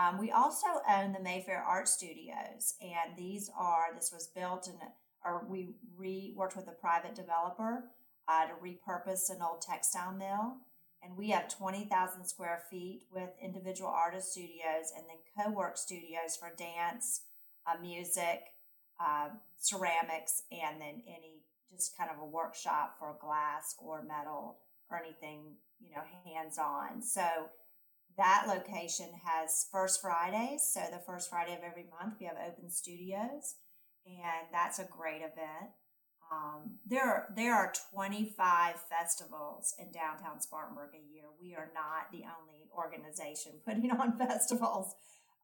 Um, 0.00 0.18
we 0.18 0.30
also 0.30 0.66
own 0.88 1.12
the 1.12 1.20
Mayfair 1.20 1.62
Art 1.62 1.88
Studios, 1.88 2.74
and 2.80 3.16
these 3.18 3.50
are 3.58 3.94
this 3.94 4.10
was 4.12 4.28
built 4.34 4.66
and 4.66 4.78
or 5.24 5.44
we 5.48 5.74
re 5.96 6.32
worked 6.34 6.56
with 6.56 6.68
a 6.68 6.72
private 6.72 7.14
developer 7.14 7.84
uh, 8.28 8.46
to 8.46 8.52
repurpose 8.54 9.28
an 9.30 9.42
old 9.42 9.60
textile 9.60 10.12
mill, 10.12 10.56
and 11.02 11.16
we 11.16 11.30
have 11.30 11.48
twenty 11.48 11.84
thousand 11.84 12.24
square 12.24 12.62
feet 12.70 13.02
with 13.12 13.30
individual 13.42 13.90
artist 13.90 14.32
studios 14.32 14.92
and 14.96 15.04
then 15.08 15.18
co-work 15.36 15.76
studios 15.76 16.36
for 16.38 16.50
dance, 16.56 17.22
uh, 17.66 17.78
music, 17.80 18.40
uh, 19.04 19.28
ceramics, 19.58 20.44
and 20.50 20.80
then 20.80 21.02
any 21.06 21.42
just 21.70 21.96
kind 21.98 22.10
of 22.10 22.22
a 22.22 22.26
workshop 22.26 22.96
for 22.98 23.16
glass 23.20 23.74
or 23.78 24.02
metal 24.02 24.58
or 24.90 24.98
anything, 24.98 25.56
you 25.80 25.90
know, 25.94 26.02
hands 26.24 26.58
on. 26.58 27.02
So 27.02 27.22
that 28.20 28.44
location 28.46 29.08
has 29.24 29.66
First 29.72 30.02
Fridays. 30.02 30.68
So 30.74 30.80
the 30.92 31.00
first 31.06 31.30
Friday 31.30 31.54
of 31.54 31.64
every 31.64 31.86
month, 31.98 32.16
we 32.20 32.26
have 32.26 32.36
open 32.36 32.70
studios, 32.70 33.56
and 34.04 34.46
that's 34.52 34.78
a 34.78 34.84
great 34.84 35.22
event. 35.22 35.72
Um, 36.30 36.76
there 36.86 37.02
are 37.02 37.26
there 37.34 37.56
are 37.56 37.72
25 37.94 38.76
festivals 38.90 39.74
in 39.78 39.90
downtown 39.90 40.40
Spartanburg 40.40 40.90
a 40.94 41.12
year. 41.12 41.24
We 41.40 41.54
are 41.54 41.72
not 41.74 42.12
the 42.12 42.28
only 42.28 42.68
organization 42.76 43.52
putting 43.66 43.90
on 43.90 44.18
festivals. 44.18 44.94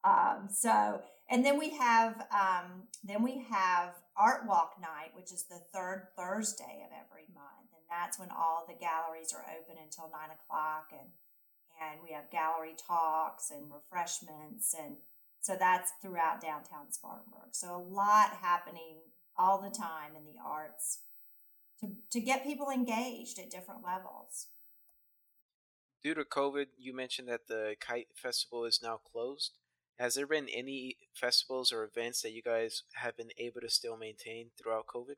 Um, 0.05 0.49
so, 0.53 1.01
and 1.31 1.45
then 1.45 1.59
we 1.59 1.71
have 1.71 2.27
um, 2.31 2.89
then 3.03 3.23
we 3.23 3.43
have 3.51 3.95
Art 4.19 4.43
Walk 4.47 4.75
Night, 4.83 5.11
which 5.15 5.33
is 5.33 5.47
the 5.49 5.61
third 5.73 6.09
Thursday 6.15 6.85
of 6.85 6.93
every 6.93 7.25
month, 7.33 7.73
and 7.73 7.83
that's 7.89 8.19
when 8.19 8.29
all 8.31 8.67
the 8.69 8.79
galleries 8.79 9.33
are 9.33 9.47
open 9.49 9.83
until 9.83 10.11
nine 10.13 10.31
o'clock, 10.37 10.93
and 10.93 11.09
and 11.81 12.01
we 12.03 12.13
have 12.13 12.31
gallery 12.31 12.75
talks 12.77 13.51
and 13.51 13.71
refreshments, 13.73 14.75
and 14.75 14.97
so 15.41 15.57
that's 15.59 15.93
throughout 16.03 16.41
downtown 16.41 16.91
Spartanburg. 16.91 17.51
So 17.53 17.77
a 17.77 17.79
lot 17.79 18.39
happening 18.41 18.99
all 19.39 19.61
the 19.61 19.71
time 19.71 20.17
in 20.17 20.25
the 20.25 20.41
arts 20.45 21.01
to 21.81 21.89
to 22.11 22.21
get 22.21 22.45
people 22.45 22.71
engaged 22.71 23.39
at 23.39 23.51
different 23.51 23.85
levels. 23.85 24.49
Due 26.03 26.15
to 26.15 26.25
COVID, 26.25 26.67
you 26.79 26.95
mentioned 26.95 27.29
that 27.29 27.49
the 27.49 27.75
Kite 27.81 28.09
Festival 28.15 28.65
is 28.65 28.81
now 28.83 29.01
closed. 29.13 29.53
Has 29.99 30.15
there 30.15 30.27
been 30.27 30.49
any 30.55 30.97
festivals 31.15 31.73
or 31.73 31.83
events 31.83 32.23
that 32.23 32.33
you 32.33 32.43
guys 32.43 32.83
have 32.95 33.17
been 33.17 33.31
able 33.39 33.61
to 33.63 33.71
still 33.71 33.97
maintain 33.97 34.51
throughout 34.57 34.87
COVID? 34.87 35.17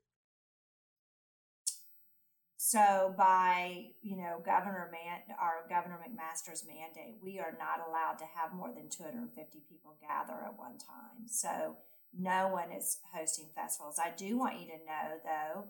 So 2.68 3.14
by, 3.16 3.92
you 4.02 4.18
know, 4.18 4.42
Governor 4.44 4.90
Man 4.92 5.34
our 5.40 5.64
Governor 5.70 5.98
McMaster's 6.04 6.66
mandate, 6.66 7.16
we 7.22 7.38
are 7.38 7.56
not 7.58 7.80
allowed 7.88 8.18
to 8.18 8.26
have 8.36 8.52
more 8.52 8.70
than 8.74 8.90
250 8.90 9.62
people 9.70 9.96
gather 10.02 10.44
at 10.44 10.58
one 10.58 10.76
time. 10.76 11.24
So 11.26 11.78
no 12.12 12.48
one 12.48 12.70
is 12.70 12.98
hosting 13.14 13.46
festivals. 13.54 13.98
I 13.98 14.10
do 14.14 14.36
want 14.36 14.60
you 14.60 14.66
to 14.66 14.84
know 14.84 15.16
though 15.24 15.64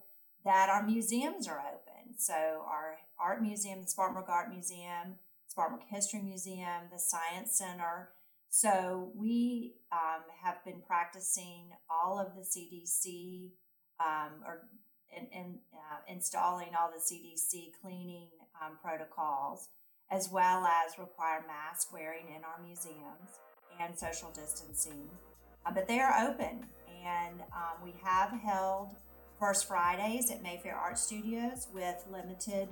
that 0.44 0.70
our 0.70 0.84
museums 0.84 1.46
are 1.46 1.60
open. 1.60 2.18
So 2.18 2.34
our 2.66 2.96
art 3.16 3.42
museum, 3.42 3.82
the 3.82 3.86
Spartanburg 3.86 4.28
Art 4.28 4.50
Museum, 4.50 5.20
Spartanburg 5.46 5.86
History 5.88 6.20
Museum, 6.20 6.90
the 6.90 6.98
Science 6.98 7.56
Center, 7.56 8.08
so 8.50 9.12
we 9.14 9.74
um, 9.92 10.22
have 10.42 10.64
been 10.64 10.80
practicing 10.84 11.68
all 11.88 12.18
of 12.18 12.34
the 12.34 12.40
CDC 12.40 13.50
um, 14.00 14.42
or 14.44 14.62
in, 15.16 15.58
uh, 15.74 15.96
installing 16.06 16.70
all 16.78 16.90
the 16.90 17.00
CDC 17.00 17.72
cleaning 17.82 18.28
um, 18.62 18.78
protocols, 18.82 19.68
as 20.10 20.28
well 20.30 20.66
as 20.66 20.98
require 20.98 21.44
mask 21.46 21.92
wearing 21.92 22.26
in 22.28 22.44
our 22.44 22.60
museums 22.64 23.40
and 23.80 23.98
social 23.98 24.30
distancing. 24.30 25.08
Uh, 25.66 25.72
but 25.72 25.86
they 25.86 26.00
are 26.00 26.28
open, 26.28 26.66
and 27.04 27.40
um, 27.52 27.84
we 27.84 27.94
have 28.02 28.30
held 28.30 28.94
First 29.38 29.68
Fridays 29.68 30.30
at 30.30 30.42
Mayfair 30.42 30.76
Art 30.76 30.98
Studios 30.98 31.68
with 31.72 32.04
limited 32.10 32.68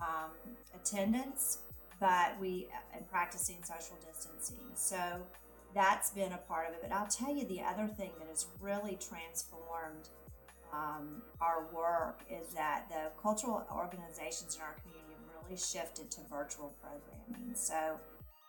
um, 0.00 0.30
attendance 0.74 1.58
but 2.00 2.40
we 2.40 2.66
and 2.96 3.08
practicing 3.08 3.62
social 3.62 3.96
distancing. 4.04 4.64
So 4.74 4.98
that's 5.74 6.10
been 6.10 6.32
a 6.32 6.38
part 6.38 6.68
of 6.68 6.74
it. 6.74 6.80
But 6.82 6.92
I'll 6.92 7.06
tell 7.06 7.32
you 7.32 7.44
the 7.44 7.60
other 7.60 7.86
thing 7.86 8.10
that 8.18 8.28
has 8.28 8.46
really 8.58 8.96
transformed 8.96 10.08
um, 10.72 11.22
our 11.40 11.66
work 11.74 12.20
is 12.30 12.54
that 12.54 12.86
the 12.88 13.10
cultural 13.20 13.66
organizations 13.74 14.56
in 14.56 14.62
our 14.62 14.76
community 14.82 15.14
have 15.14 15.44
really 15.44 15.58
shifted 15.58 16.10
to 16.12 16.20
virtual 16.30 16.74
programming. 16.80 17.54
So 17.54 17.98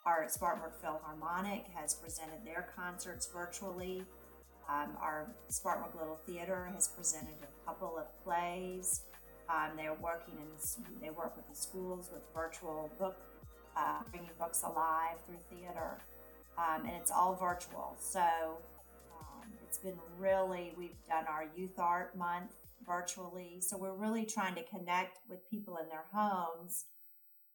our 0.06 0.28
Spartanburg 0.30 0.74
Philharmonic 0.82 1.66
has 1.76 1.96
presented 1.96 2.46
their 2.46 2.68
concerts 2.76 3.30
virtually. 3.34 4.04
Um, 4.70 4.98
our 5.02 5.28
Spartanburg 5.48 5.96
Little 5.96 6.20
Theater 6.26 6.70
has 6.74 6.88
presented 6.88 7.36
a 7.44 7.66
couple 7.66 7.98
of 7.98 8.06
plays. 8.24 9.02
Um, 9.50 9.72
they're 9.76 9.98
working 10.02 10.36
in 10.36 11.02
they 11.02 11.10
work 11.10 11.36
with 11.36 11.48
the 11.50 11.56
schools 11.56 12.10
with 12.14 12.24
virtual 12.34 12.90
book 12.98 13.18
uh, 13.76 14.00
bringing 14.12 14.30
books 14.40 14.64
alive 14.64 15.18
through 15.26 15.38
theater, 15.50 15.98
um, 16.58 16.86
and 16.86 16.96
it's 16.96 17.12
all 17.12 17.36
virtual. 17.36 17.96
So 18.00 18.24
it's 19.72 19.78
been 19.78 20.00
really, 20.20 20.74
we've 20.78 21.02
done 21.08 21.24
our 21.30 21.46
Youth 21.56 21.80
Art 21.80 22.18
Month 22.18 22.58
virtually. 22.86 23.62
So 23.62 23.78
we're 23.78 23.96
really 23.96 24.26
trying 24.26 24.54
to 24.56 24.64
connect 24.64 25.20
with 25.30 25.50
people 25.50 25.78
in 25.78 25.88
their 25.88 26.04
homes 26.14 26.84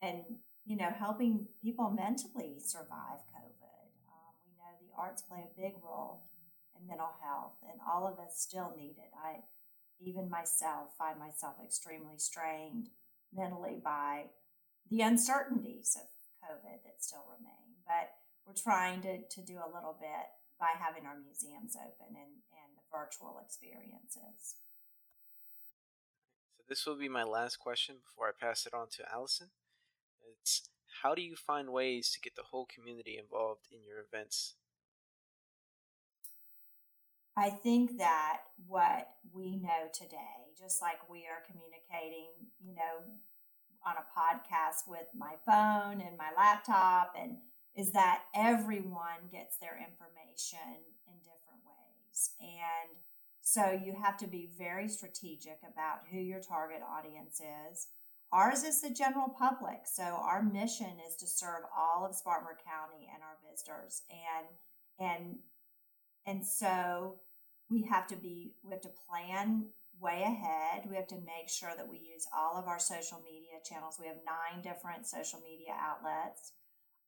and, 0.01 0.23
you 0.65 0.79
know, 0.79 0.89
helping 0.99 1.47
people 1.63 1.91
mentally 1.91 2.55
survive 2.59 3.21
COVID. 3.37 3.89
Um, 4.09 4.33
we 4.47 4.57
know 4.57 4.73
the 4.81 4.99
arts 4.99 5.21
play 5.29 5.45
a 5.45 5.61
big 5.61 5.75
role 5.85 6.23
in 6.81 6.87
mental 6.87 7.11
health, 7.23 7.57
and 7.71 7.79
all 7.87 8.07
of 8.07 8.19
us 8.19 8.41
still 8.41 8.73
need 8.75 8.95
it. 8.97 9.13
I, 9.23 9.41
even 10.01 10.31
myself, 10.31 10.97
find 10.97 11.19
myself 11.19 11.57
extremely 11.63 12.17
strained 12.17 12.89
mentally 13.35 13.79
by 13.85 14.25
the 14.91 15.03
uncertainties 15.03 15.99
of 16.01 16.09
COVID 16.49 16.83
that 16.83 17.05
still 17.05 17.27
remain. 17.29 17.77
But 17.87 18.09
we're 18.47 18.55
trying 18.55 19.03
to, 19.03 19.19
to 19.19 19.43
do 19.43 19.59
a 19.59 19.69
little 19.69 19.99
bit 20.01 20.29
by 20.59 20.77
having 20.79 21.05
our 21.07 21.19
museums 21.19 21.77
open 21.77 22.17
and, 22.17 22.41
and 22.53 22.71
the 22.77 22.87
virtual 22.91 23.41
experiences. 23.45 24.57
So 26.57 26.65
this 26.69 26.87
will 26.87 26.99
be 26.99 27.09
my 27.09 27.25
last 27.25 27.57
question 27.57 27.97
before 28.03 28.29
I 28.29 28.33
pass 28.39 28.67
it 28.67 28.75
on 28.75 28.89
to 28.97 29.05
Allison. 29.13 29.49
It's 30.41 30.69
how 31.03 31.15
do 31.15 31.23
you 31.23 31.37
find 31.37 31.71
ways 31.71 32.11
to 32.13 32.21
get 32.21 32.37
the 32.37 32.49
whole 32.51 32.67
community 32.67 33.19
involved 33.19 33.69
in 33.71 33.81
your 33.87 34.01
events? 34.01 34.55
I 37.37 37.51
think 37.51 37.99
that 37.99 38.39
what 38.67 39.09
we 39.31 39.57
know 39.57 39.93
today, 39.93 40.49
just 40.59 40.81
like 40.81 40.97
we 41.11 41.27
are 41.29 41.45
communicating, 41.47 42.33
you 42.65 42.75
know, 42.75 43.05
on 43.85 43.95
a 43.97 44.09
podcast 44.19 44.89
with 44.89 45.07
my 45.15 45.35
phone 45.45 46.01
and 46.01 46.17
my 46.17 46.31
laptop 46.35 47.13
and 47.21 47.37
is 47.77 47.93
that 47.93 48.23
everyone 48.35 49.29
gets 49.31 49.59
their 49.59 49.77
information 49.77 50.81
in 51.07 51.15
different 51.25 51.63
ways 51.65 52.31
and 52.41 52.99
so 53.43 53.71
you 53.71 53.95
have 54.03 54.17
to 54.17 54.27
be 54.27 54.51
very 54.59 54.89
strategic 54.89 55.59
about 55.63 56.01
who 56.11 56.19
your 56.19 56.41
target 56.41 56.81
audience 56.83 57.41
is 57.71 57.89
ours 58.33 58.65
is 58.65 58.81
the 58.81 58.91
general 58.91 59.29
public 59.39 59.81
so 59.85 60.03
our 60.03 60.43
mission 60.43 60.97
is 61.09 61.17
to 61.17 61.27
serve 61.27 61.63
all 61.77 62.05
of 62.05 62.15
spartanburg 62.15 62.57
county 62.65 63.09
and 63.13 63.23
our 63.23 63.37
visitors 63.49 64.03
and 64.11 64.47
and 64.99 65.37
and 66.27 66.45
so 66.45 67.21
we 67.71 67.83
have 67.83 68.07
to 68.07 68.17
be 68.17 68.55
we 68.65 68.73
have 68.73 68.81
to 68.81 68.91
plan 69.09 69.67
way 70.01 70.23
ahead. 70.23 70.89
We 70.89 70.97
have 70.97 71.07
to 71.09 71.17
make 71.17 71.49
sure 71.49 71.73
that 71.77 71.89
we 71.89 71.97
use 71.97 72.27
all 72.37 72.57
of 72.57 72.67
our 72.67 72.79
social 72.79 73.21
media 73.25 73.63
channels. 73.65 73.97
We 74.01 74.09
have 74.09 74.19
nine 74.27 74.63
different 74.63 75.07
social 75.07 75.41
media 75.41 75.75
outlets. 75.79 76.53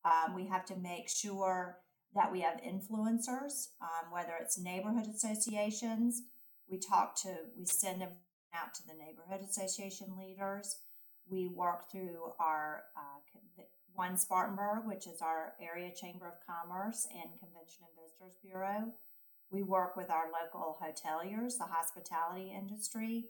Um, 0.09 0.35
we 0.35 0.47
have 0.47 0.65
to 0.67 0.77
make 0.77 1.09
sure 1.09 1.79
that 2.15 2.33
we 2.33 2.41
have 2.41 2.61
influencers, 2.63 3.69
um, 3.83 4.11
whether 4.11 4.33
it's 4.41 4.59
neighborhood 4.59 5.07
associations. 5.15 6.23
We 6.71 6.79
talk 6.79 7.21
to, 7.23 7.29
we 7.59 7.67
send 7.67 8.01
them 8.01 8.13
out 8.55 8.75
to 8.75 8.83
the 8.87 8.95
neighborhood 8.95 9.47
association 9.49 10.17
leaders. 10.19 10.77
We 11.31 11.49
work 11.49 11.91
through 11.91 12.33
our 12.41 12.85
uh, 12.97 13.63
One 13.93 14.17
Spartanburg, 14.17 14.87
which 14.87 15.07
is 15.07 15.21
our 15.21 15.53
area 15.61 15.91
chamber 15.95 16.27
of 16.27 16.35
commerce 16.47 17.07
and 17.13 17.39
convention 17.39 17.85
and 17.85 17.97
visitors 18.03 18.39
bureau. 18.43 18.93
We 19.51 19.63
work 19.63 19.97
with 19.97 20.11
our 20.11 20.27
local 20.27 20.79
hoteliers, 20.83 21.59
the 21.59 21.65
hospitality 21.65 22.53
industry. 22.57 23.27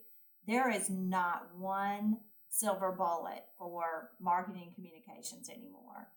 There 0.47 0.69
is 0.69 0.89
not 0.89 1.49
one 1.57 2.19
silver 2.49 2.91
bullet 2.91 3.43
for 3.57 4.11
marketing 4.19 4.71
communications 4.75 5.49
anymore. 5.49 6.07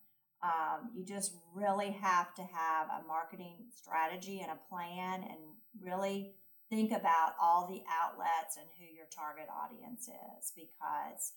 Um, 0.43 0.89
you 0.93 1.05
just 1.05 1.33
really 1.55 1.91
have 1.91 2.33
to 2.35 2.41
have 2.41 2.87
a 2.87 3.07
marketing 3.07 3.67
strategy 3.73 4.41
and 4.41 4.51
a 4.51 4.69
plan 4.69 5.23
and 5.23 5.39
really 5.79 6.33
think 6.69 6.91
about 6.91 7.33
all 7.41 7.67
the 7.67 7.81
outlets 7.89 8.57
and 8.57 8.67
who 8.77 8.93
your 8.93 9.05
target 9.15 9.47
audience 9.49 10.09
is 10.09 10.51
because 10.53 11.33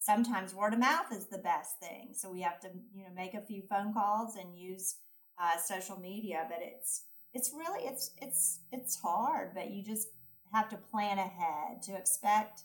sometimes 0.00 0.54
word 0.54 0.74
of 0.74 0.80
mouth 0.80 1.12
is 1.12 1.26
the 1.28 1.38
best 1.38 1.78
thing. 1.80 2.10
So 2.12 2.30
we 2.30 2.42
have 2.42 2.60
to, 2.60 2.68
you 2.94 3.04
know, 3.04 3.14
make 3.14 3.34
a 3.34 3.40
few 3.40 3.62
phone 3.70 3.94
calls 3.94 4.36
and 4.36 4.58
use 4.58 4.96
uh, 5.40 5.56
social 5.58 5.98
media, 5.98 6.46
but 6.48 6.58
it's 6.60 7.04
it's 7.32 7.52
really 7.56 7.86
it's 7.86 8.10
it's 8.20 8.60
it's 8.70 9.00
hard, 9.00 9.52
but 9.54 9.70
you 9.70 9.82
just 9.82 10.08
have 10.52 10.68
to 10.68 10.76
plan 10.76 11.18
ahead 11.18 11.80
to 11.84 11.96
expect 11.96 12.64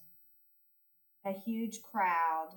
a 1.25 1.31
huge 1.31 1.81
crowd 1.81 2.49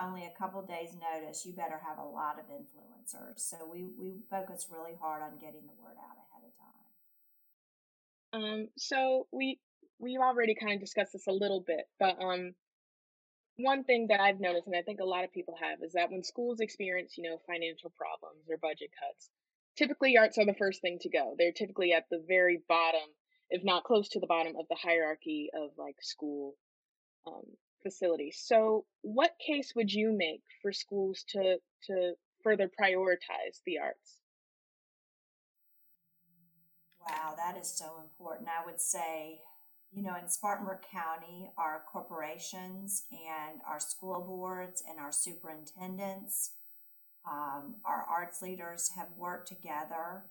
only 0.00 0.24
a 0.24 0.38
couple 0.38 0.62
days 0.62 0.90
notice 0.94 1.44
you 1.46 1.52
better 1.52 1.80
have 1.86 1.98
a 1.98 2.08
lot 2.08 2.38
of 2.38 2.46
influencers 2.46 3.38
so 3.38 3.56
we 3.70 3.86
we 3.98 4.14
focus 4.30 4.66
really 4.70 4.96
hard 5.00 5.22
on 5.22 5.32
getting 5.38 5.62
the 5.66 5.76
word 5.82 5.96
out 5.98 6.16
ahead 6.16 6.44
of 6.44 6.52
time 8.42 8.62
um 8.62 8.68
so 8.76 9.26
we 9.32 9.58
we've 9.98 10.20
already 10.20 10.54
kind 10.54 10.74
of 10.74 10.80
discussed 10.80 11.12
this 11.12 11.26
a 11.26 11.32
little 11.32 11.62
bit 11.66 11.86
but 11.98 12.16
um 12.22 12.54
one 13.58 13.84
thing 13.84 14.08
that 14.10 14.20
I've 14.20 14.38
noticed, 14.38 14.66
and 14.66 14.76
I 14.76 14.82
think 14.82 15.00
a 15.00 15.06
lot 15.06 15.24
of 15.24 15.32
people 15.32 15.54
have, 15.58 15.78
is 15.82 15.94
that 15.94 16.10
when 16.10 16.22
schools 16.22 16.60
experience, 16.60 17.16
you 17.16 17.24
know, 17.24 17.38
financial 17.46 17.90
problems 17.96 18.44
or 18.50 18.58
budget 18.58 18.90
cuts, 18.92 19.30
typically 19.78 20.18
arts 20.18 20.36
are 20.36 20.44
the 20.44 20.52
first 20.52 20.82
thing 20.82 20.98
to 21.00 21.08
go. 21.08 21.34
They're 21.38 21.52
typically 21.52 21.94
at 21.94 22.04
the 22.10 22.22
very 22.28 22.60
bottom 22.68 23.08
if 23.50 23.62
not 23.64 23.84
close 23.84 24.08
to 24.10 24.20
the 24.20 24.26
bottom 24.26 24.54
of 24.58 24.66
the 24.68 24.76
hierarchy 24.76 25.50
of 25.54 25.70
like 25.78 25.96
school 26.00 26.54
um, 27.26 27.44
facilities. 27.86 28.42
So, 28.44 28.84
what 29.02 29.32
case 29.44 29.72
would 29.76 29.92
you 29.92 30.12
make 30.12 30.42
for 30.60 30.72
schools 30.72 31.24
to 31.28 31.58
to 31.86 32.12
further 32.42 32.68
prioritize 32.80 33.60
the 33.64 33.78
arts? 33.78 34.20
Wow, 37.08 37.34
that 37.36 37.56
is 37.56 37.68
so 37.68 38.00
important. 38.02 38.48
I 38.48 38.66
would 38.66 38.80
say, 38.80 39.40
you 39.92 40.02
know, 40.02 40.16
in 40.20 40.28
Spartanburg 40.28 40.78
County, 40.90 41.50
our 41.56 41.82
corporations 41.92 43.04
and 43.12 43.60
our 43.68 43.78
school 43.78 44.24
boards 44.26 44.82
and 44.88 44.98
our 44.98 45.12
superintendents, 45.12 46.54
um, 47.30 47.76
our 47.84 48.04
arts 48.10 48.42
leaders 48.42 48.90
have 48.96 49.08
worked 49.16 49.46
together 49.46 50.24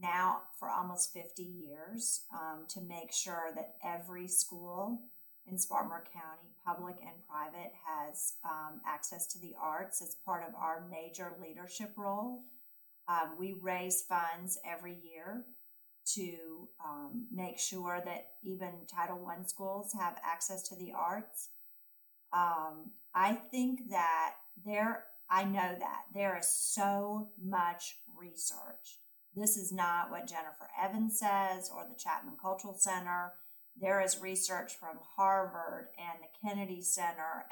now 0.00 0.42
for 0.58 0.70
almost 0.70 1.12
50 1.12 1.42
years 1.42 2.22
um, 2.32 2.64
to 2.70 2.80
make 2.80 3.12
sure 3.12 3.50
that 3.54 3.74
every 3.84 4.26
school 4.28 5.02
in 5.46 5.58
Spartanburg 5.58 6.04
County, 6.12 6.54
public 6.64 6.96
and 7.00 7.26
private, 7.28 7.72
has 7.86 8.34
um, 8.44 8.80
access 8.86 9.26
to 9.28 9.40
the 9.40 9.54
arts 9.60 10.00
as 10.02 10.16
part 10.24 10.44
of 10.46 10.54
our 10.54 10.86
major 10.90 11.32
leadership 11.40 11.92
role. 11.96 12.42
Um, 13.08 13.36
we 13.38 13.56
raise 13.60 14.02
funds 14.02 14.58
every 14.64 14.96
year 15.02 15.44
to 16.14 16.68
um, 16.84 17.26
make 17.32 17.58
sure 17.58 18.02
that 18.04 18.28
even 18.42 18.70
Title 18.92 19.26
I 19.28 19.46
schools 19.46 19.94
have 19.98 20.18
access 20.24 20.62
to 20.68 20.76
the 20.76 20.92
arts. 20.96 21.50
Um, 22.32 22.92
I 23.14 23.34
think 23.34 23.90
that 23.90 24.34
there, 24.64 25.04
I 25.30 25.44
know 25.44 25.76
that 25.78 26.04
there 26.14 26.38
is 26.38 26.48
so 26.48 27.28
much 27.42 27.96
research. 28.16 28.98
This 29.34 29.56
is 29.56 29.72
not 29.72 30.10
what 30.10 30.26
Jennifer 30.26 30.68
Evans 30.80 31.18
says 31.18 31.70
or 31.74 31.86
the 31.88 31.98
Chapman 31.98 32.34
Cultural 32.40 32.74
Center 32.74 33.32
there 33.80 34.00
is 34.00 34.20
research 34.20 34.72
from 34.78 34.98
Harvard 35.16 35.88
and 35.98 36.18
the 36.22 36.48
Kennedy 36.48 36.82
Center. 36.82 37.46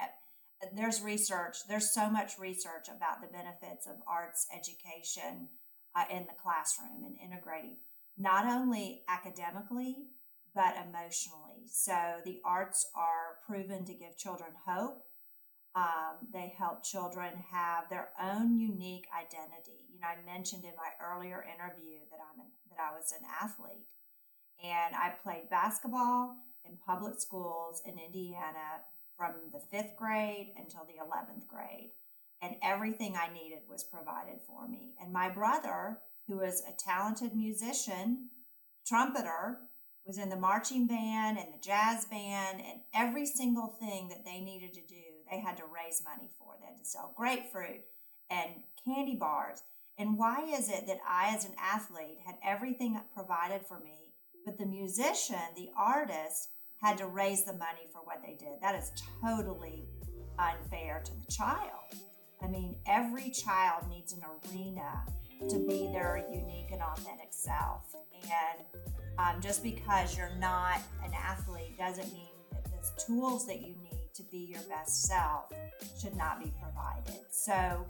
There's 0.77 1.01
research, 1.01 1.59
there's 1.69 1.93
so 1.93 2.11
much 2.11 2.39
research 2.39 2.89
about 2.89 3.21
the 3.21 3.33
benefits 3.33 3.87
of 3.87 3.97
arts 4.07 4.47
education 4.55 5.49
uh, 5.97 6.05
in 6.11 6.27
the 6.27 6.37
classroom 6.41 7.05
and 7.05 7.17
integrating 7.21 7.77
not 8.19 8.45
only 8.45 9.03
academically, 9.09 9.97
but 10.55 10.77
emotionally. 10.77 11.65
So 11.67 12.21
the 12.25 12.41
arts 12.45 12.87
are 12.95 13.41
proven 13.47 13.85
to 13.87 13.95
give 13.95 14.19
children 14.19 14.51
hope. 14.67 15.03
Um, 15.75 16.27
they 16.33 16.53
help 16.59 16.83
children 16.85 17.33
have 17.53 17.89
their 17.89 18.11
own 18.21 18.59
unique 18.59 19.07
identity. 19.15 19.87
You 19.95 20.01
know, 20.01 20.09
I 20.09 20.19
mentioned 20.27 20.65
in 20.65 20.75
my 20.77 20.91
earlier 20.99 21.47
interview 21.47 22.03
that 22.11 22.19
I'm 22.19 22.41
an, 22.41 22.51
that 22.71 22.83
I 22.83 22.91
was 22.93 23.13
an 23.13 23.25
athlete, 23.41 23.87
and 24.65 24.95
I 24.95 25.15
played 25.23 25.51
basketball 25.51 26.37
in 26.65 26.77
public 26.87 27.21
schools 27.21 27.83
in 27.87 27.99
Indiana 27.99 28.83
from 29.17 29.35
the 29.53 29.61
fifth 29.71 29.97
grade 29.97 30.53
until 30.57 30.87
the 30.87 31.03
11th 31.03 31.47
grade. 31.47 31.91
And 32.43 32.57
everything 32.63 33.17
I 33.17 33.33
needed 33.33 33.61
was 33.69 33.85
provided 33.85 34.41
for 34.47 34.67
me. 34.67 34.95
And 35.01 35.13
my 35.13 35.29
brother, 35.29 35.99
who 36.27 36.41
is 36.41 36.63
a 36.63 36.73
talented 36.73 37.35
musician, 37.35 38.31
trumpeter, 38.87 39.59
was 40.07 40.17
in 40.17 40.31
the 40.31 40.37
marching 40.37 40.87
band 40.87 41.39
and 41.39 41.53
the 41.53 41.63
jazz 41.63 42.07
band, 42.07 42.61
and 42.61 42.81
every 42.95 43.27
single 43.27 43.69
thing 43.69 44.09
that 44.09 44.25
they 44.25 44.41
needed 44.41 44.73
to 44.75 44.81
do, 44.81 44.97
they 45.31 45.39
had 45.39 45.57
to 45.59 45.65
raise 45.65 46.03
money 46.03 46.31
for. 46.39 46.55
They 46.59 46.69
had 46.69 46.79
to 46.79 46.85
sell 46.85 47.13
grapefruit 47.17 47.83
and 48.31 48.51
candy 48.85 49.17
bars. 49.17 49.63
And 49.99 50.17
why 50.17 50.47
is 50.49 50.71
it 50.71 50.87
that 50.87 51.01
I, 51.07 51.35
as 51.35 51.45
an 51.45 51.55
athlete, 51.61 52.19
had 52.25 52.37
everything 52.45 52.99
provided 53.15 53.67
for 53.67 53.79
me, 53.81 54.00
but 54.45 54.59
the 54.59 54.67
musician, 54.67 55.37
the 55.57 55.71
artist, 55.77 56.51
had 56.81 56.97
to 56.99 57.07
raise 57.07 57.45
the 57.45 57.53
money 57.53 57.87
for 57.93 58.01
what 58.05 58.23
they 58.23 58.37
did. 58.39 58.55
That 58.63 58.75
is 58.75 58.93
totally 59.23 59.85
unfair 60.39 61.03
to 61.05 61.13
the 61.13 61.31
child. 61.31 61.95
I 62.43 62.49
mean, 62.49 62.77
every 62.87 63.31
child 63.31 63.85
needs 63.91 64.15
an 64.15 64.23
arena 64.25 65.05
to 65.49 65.59
be 65.59 65.91
their 65.93 66.25
unique 66.31 66.71
and 66.73 66.81
authentic 66.81 67.29
self. 67.31 67.95
And 68.25 68.83
um, 69.19 69.41
just 69.41 69.63
because 69.63 70.17
you're 70.17 70.35
not 70.39 70.81
an 71.05 71.13
athlete 71.15 71.77
doesn't 71.79 72.11
mean 72.13 72.29
that 72.53 72.65
the 72.65 73.03
tools 73.07 73.47
that 73.47 73.61
you 73.61 73.75
need 73.83 74.09
to 74.15 74.23
be 74.25 74.39
your 74.39 74.63
best 74.63 75.05
self 75.05 75.53
should 76.01 76.17
not 76.17 76.43
be 76.43 76.53
provided. 76.61 77.21
So, 77.31 77.87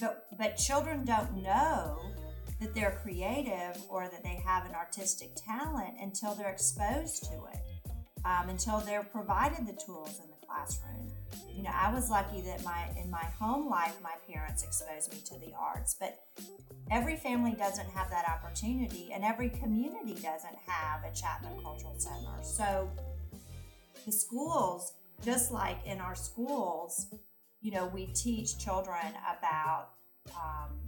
but, 0.00 0.26
but 0.38 0.56
children 0.56 1.04
don't 1.04 1.42
know 1.42 1.98
that 2.62 2.74
they're 2.74 2.98
creative 3.02 3.76
or 3.88 4.04
that 4.04 4.22
they 4.22 4.40
have 4.46 4.64
an 4.64 4.74
artistic 4.74 5.30
talent 5.34 5.94
until 6.00 6.34
they're 6.34 6.50
exposed 6.50 7.24
to 7.24 7.34
it, 7.52 7.60
um, 8.24 8.48
until 8.48 8.78
they're 8.78 9.02
provided 9.02 9.66
the 9.66 9.78
tools 9.84 10.20
in 10.22 10.30
the 10.30 10.46
classroom. 10.46 11.10
You 11.54 11.64
know, 11.64 11.72
I 11.74 11.92
was 11.92 12.08
lucky 12.08 12.40
that 12.42 12.64
my 12.64 12.88
in 13.02 13.10
my 13.10 13.24
home 13.38 13.68
life, 13.68 13.96
my 14.02 14.14
parents 14.32 14.62
exposed 14.62 15.12
me 15.12 15.18
to 15.26 15.38
the 15.44 15.52
arts, 15.58 15.96
but 15.98 16.20
every 16.90 17.16
family 17.16 17.52
doesn't 17.52 17.88
have 17.90 18.08
that 18.10 18.26
opportunity, 18.28 19.10
and 19.12 19.24
every 19.24 19.50
community 19.50 20.14
doesn't 20.14 20.56
have 20.66 21.04
a 21.04 21.14
Chapman 21.14 21.60
Cultural 21.62 21.98
Center. 21.98 22.42
So 22.42 22.90
the 24.06 24.12
schools, 24.12 24.92
just 25.24 25.52
like 25.52 25.78
in 25.84 26.00
our 26.00 26.14
schools, 26.14 27.06
you 27.60 27.72
know, 27.72 27.86
we 27.86 28.06
teach 28.06 28.58
children 28.58 29.06
about 29.38 29.90
um, 30.36 30.78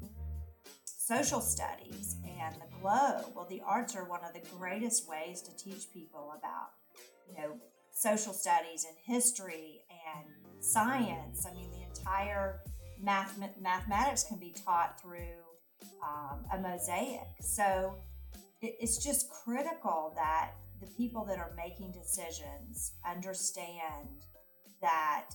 social 1.04 1.40
studies 1.42 2.16
and 2.40 2.54
the 2.54 2.78
globe. 2.80 3.26
Well, 3.34 3.46
the 3.50 3.60
arts 3.66 3.94
are 3.94 4.08
one 4.08 4.20
of 4.24 4.32
the 4.32 4.40
greatest 4.56 5.06
ways 5.06 5.42
to 5.42 5.54
teach 5.56 5.92
people 5.92 6.32
about, 6.38 6.70
you 7.28 7.36
know, 7.36 7.56
social 7.92 8.32
studies 8.32 8.86
and 8.88 8.96
history 9.04 9.82
and 9.90 10.64
science. 10.64 11.46
I 11.46 11.54
mean, 11.54 11.70
the 11.72 11.82
entire 11.82 12.60
math- 13.02 13.38
mathematics 13.60 14.24
can 14.24 14.38
be 14.38 14.54
taught 14.64 14.98
through 15.00 15.42
um, 16.02 16.46
a 16.54 16.58
mosaic. 16.58 17.28
So 17.40 17.96
it, 18.62 18.74
it's 18.80 19.04
just 19.04 19.28
critical 19.30 20.14
that 20.16 20.52
the 20.80 20.86
people 20.96 21.26
that 21.26 21.38
are 21.38 21.52
making 21.54 21.92
decisions 21.92 22.94
understand 23.06 24.08
that, 24.80 25.26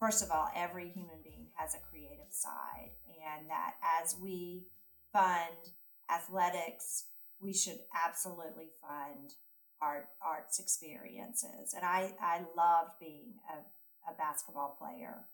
first 0.00 0.24
of 0.24 0.30
all, 0.32 0.48
every 0.56 0.88
human 0.88 1.22
being 1.22 1.46
has 1.54 1.74
a 1.74 1.78
creative 1.88 2.30
side 2.30 2.90
and 3.22 3.48
that 3.50 3.74
as 4.02 4.16
we 4.20 4.64
fund 5.12 5.72
athletics, 6.10 7.06
we 7.40 7.52
should 7.52 7.78
absolutely 8.06 8.70
fund 8.80 9.34
art 9.80 10.06
arts 10.22 10.58
experiences. 10.58 11.74
And 11.74 11.84
I, 11.84 12.12
I 12.20 12.42
loved 12.56 12.92
being 13.00 13.34
a, 13.50 14.10
a 14.10 14.14
basketball 14.16 14.76
player, 14.78 15.26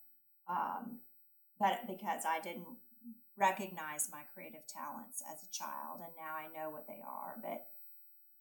um, 0.49 0.99
but 1.59 1.85
because 1.87 2.23
I 2.25 2.39
didn't 2.39 2.65
recognize 3.37 4.09
my 4.11 4.23
creative 4.33 4.67
talents 4.67 5.23
as 5.31 5.43
a 5.43 5.51
child, 5.53 6.01
and 6.03 6.11
now 6.17 6.33
I 6.35 6.51
know 6.51 6.69
what 6.69 6.87
they 6.87 6.99
are. 7.05 7.37
But 7.41 7.67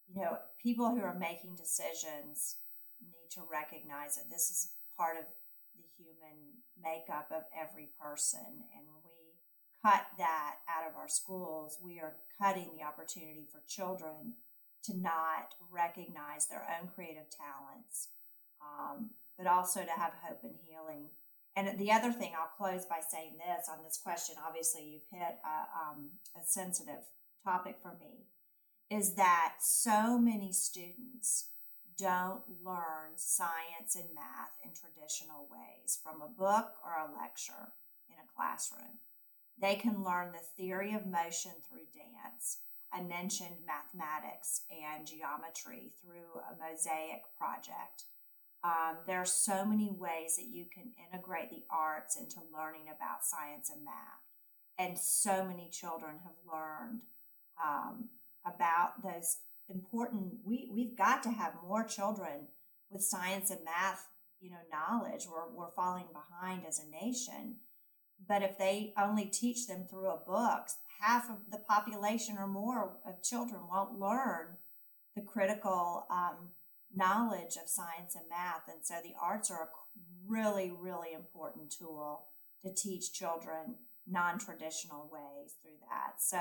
you 0.08 0.22
know, 0.22 0.38
people 0.60 0.88
who 0.88 1.02
are 1.02 1.18
making 1.18 1.54
decisions 1.56 2.56
need 3.04 3.28
to 3.36 3.42
recognize 3.44 4.16
that 4.16 4.30
this 4.30 4.48
is 4.48 4.72
part 4.96 5.16
of 5.16 5.24
the 5.76 5.84
human 6.00 6.56
makeup 6.80 7.28
of 7.30 7.44
every 7.52 7.92
person, 8.00 8.64
and 8.72 8.84
we 9.04 9.27
cut 9.82 10.06
that 10.18 10.56
out 10.68 10.88
of 10.88 10.96
our 10.96 11.08
schools, 11.08 11.78
we 11.82 12.00
are 12.00 12.16
cutting 12.40 12.70
the 12.76 12.84
opportunity 12.84 13.46
for 13.50 13.62
children 13.68 14.34
to 14.84 14.96
not 14.96 15.54
recognize 15.70 16.46
their 16.46 16.66
own 16.80 16.88
creative 16.94 17.26
talents, 17.30 18.08
um, 18.62 19.10
but 19.36 19.46
also 19.46 19.80
to 19.80 19.90
have 19.90 20.12
hope 20.22 20.40
and 20.42 20.54
healing. 20.66 21.10
And 21.56 21.78
the 21.78 21.90
other 21.90 22.12
thing, 22.12 22.32
I'll 22.38 22.56
close 22.56 22.84
by 22.86 23.00
saying 23.00 23.38
this 23.38 23.68
on 23.68 23.82
this 23.84 23.98
question. 24.02 24.36
Obviously, 24.46 24.84
you've 24.84 25.10
hit 25.10 25.36
a, 25.44 25.58
um, 25.74 26.10
a 26.36 26.44
sensitive 26.44 27.02
topic 27.44 27.76
for 27.82 27.96
me, 28.00 28.26
is 28.90 29.14
that 29.14 29.54
so 29.60 30.18
many 30.18 30.52
students 30.52 31.50
don't 31.98 32.42
learn 32.64 33.16
science 33.16 33.96
and 33.96 34.14
math 34.14 34.54
in 34.62 34.70
traditional 34.70 35.48
ways 35.50 35.98
from 36.00 36.22
a 36.22 36.28
book 36.28 36.78
or 36.84 36.94
a 36.94 37.20
lecture 37.20 37.74
in 38.08 38.14
a 38.14 38.30
classroom. 38.36 39.02
They 39.60 39.74
can 39.74 40.04
learn 40.04 40.32
the 40.32 40.46
theory 40.56 40.94
of 40.94 41.06
motion 41.06 41.52
through 41.68 41.86
dance. 41.92 42.58
I 42.92 43.02
mentioned 43.02 43.66
mathematics 43.66 44.62
and 44.70 45.06
geometry 45.06 45.92
through 46.00 46.40
a 46.40 46.56
mosaic 46.58 47.22
project. 47.36 48.04
Um, 48.64 48.98
there 49.06 49.18
are 49.18 49.26
so 49.26 49.64
many 49.64 49.90
ways 49.90 50.36
that 50.36 50.48
you 50.50 50.64
can 50.72 50.92
integrate 51.06 51.50
the 51.50 51.64
arts 51.70 52.16
into 52.16 52.40
learning 52.52 52.86
about 52.86 53.24
science 53.24 53.70
and 53.70 53.84
math. 53.84 54.24
And 54.78 54.98
so 54.98 55.44
many 55.44 55.68
children 55.70 56.20
have 56.24 56.34
learned 56.50 57.02
um, 57.62 58.08
about 58.46 59.02
those 59.02 59.38
important, 59.68 60.34
we, 60.44 60.68
we've 60.72 60.96
got 60.96 61.22
to 61.24 61.30
have 61.30 61.54
more 61.66 61.84
children 61.84 62.48
with 62.90 63.02
science 63.02 63.50
and 63.50 63.60
math, 63.64 64.08
you 64.40 64.50
know, 64.50 64.56
knowledge. 64.72 65.26
We're, 65.30 65.52
we're 65.54 65.72
falling 65.72 66.06
behind 66.12 66.62
as 66.66 66.80
a 66.80 66.90
nation. 66.90 67.56
But 68.26 68.42
if 68.42 68.58
they 68.58 68.92
only 69.00 69.26
teach 69.26 69.66
them 69.66 69.86
through 69.88 70.08
a 70.08 70.18
book, 70.18 70.68
half 71.00 71.30
of 71.30 71.50
the 71.50 71.58
population 71.58 72.36
or 72.38 72.46
more 72.46 72.98
of 73.06 73.22
children 73.22 73.62
won't 73.70 73.98
learn 73.98 74.56
the 75.14 75.22
critical 75.22 76.06
um, 76.10 76.50
knowledge 76.94 77.56
of 77.62 77.68
science 77.68 78.14
and 78.14 78.28
math. 78.28 78.62
And 78.68 78.84
so 78.84 78.96
the 79.02 79.14
arts 79.20 79.50
are 79.50 79.62
a 79.62 79.68
really, 80.26 80.72
really 80.76 81.12
important 81.12 81.72
tool 81.76 82.26
to 82.64 82.74
teach 82.74 83.12
children 83.12 83.76
non 84.06 84.38
traditional 84.38 85.08
ways 85.12 85.54
through 85.62 85.78
that. 85.90 86.14
So, 86.18 86.38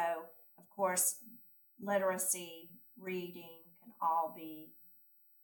of 0.57 0.69
course, 0.75 1.17
literacy, 1.81 2.69
reading 2.99 3.63
can 3.83 3.93
all 4.01 4.33
be 4.35 4.71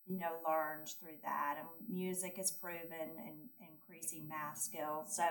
you 0.05 0.19
know 0.19 0.33
learned 0.45 0.89
through 0.99 1.17
that 1.23 1.55
and 1.59 1.67
music 1.89 2.37
is 2.37 2.51
proven 2.51 2.81
in 2.91 3.67
increasing 3.71 4.27
math 4.27 4.57
skills 4.57 5.15
so 5.15 5.23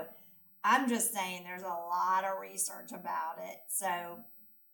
i'm 0.65 0.89
just 0.89 1.13
saying 1.13 1.43
there's 1.45 1.63
a 1.63 1.67
lot 1.67 2.25
of 2.25 2.41
research 2.41 2.91
about 2.91 3.37
it 3.43 3.59
so 3.69 4.19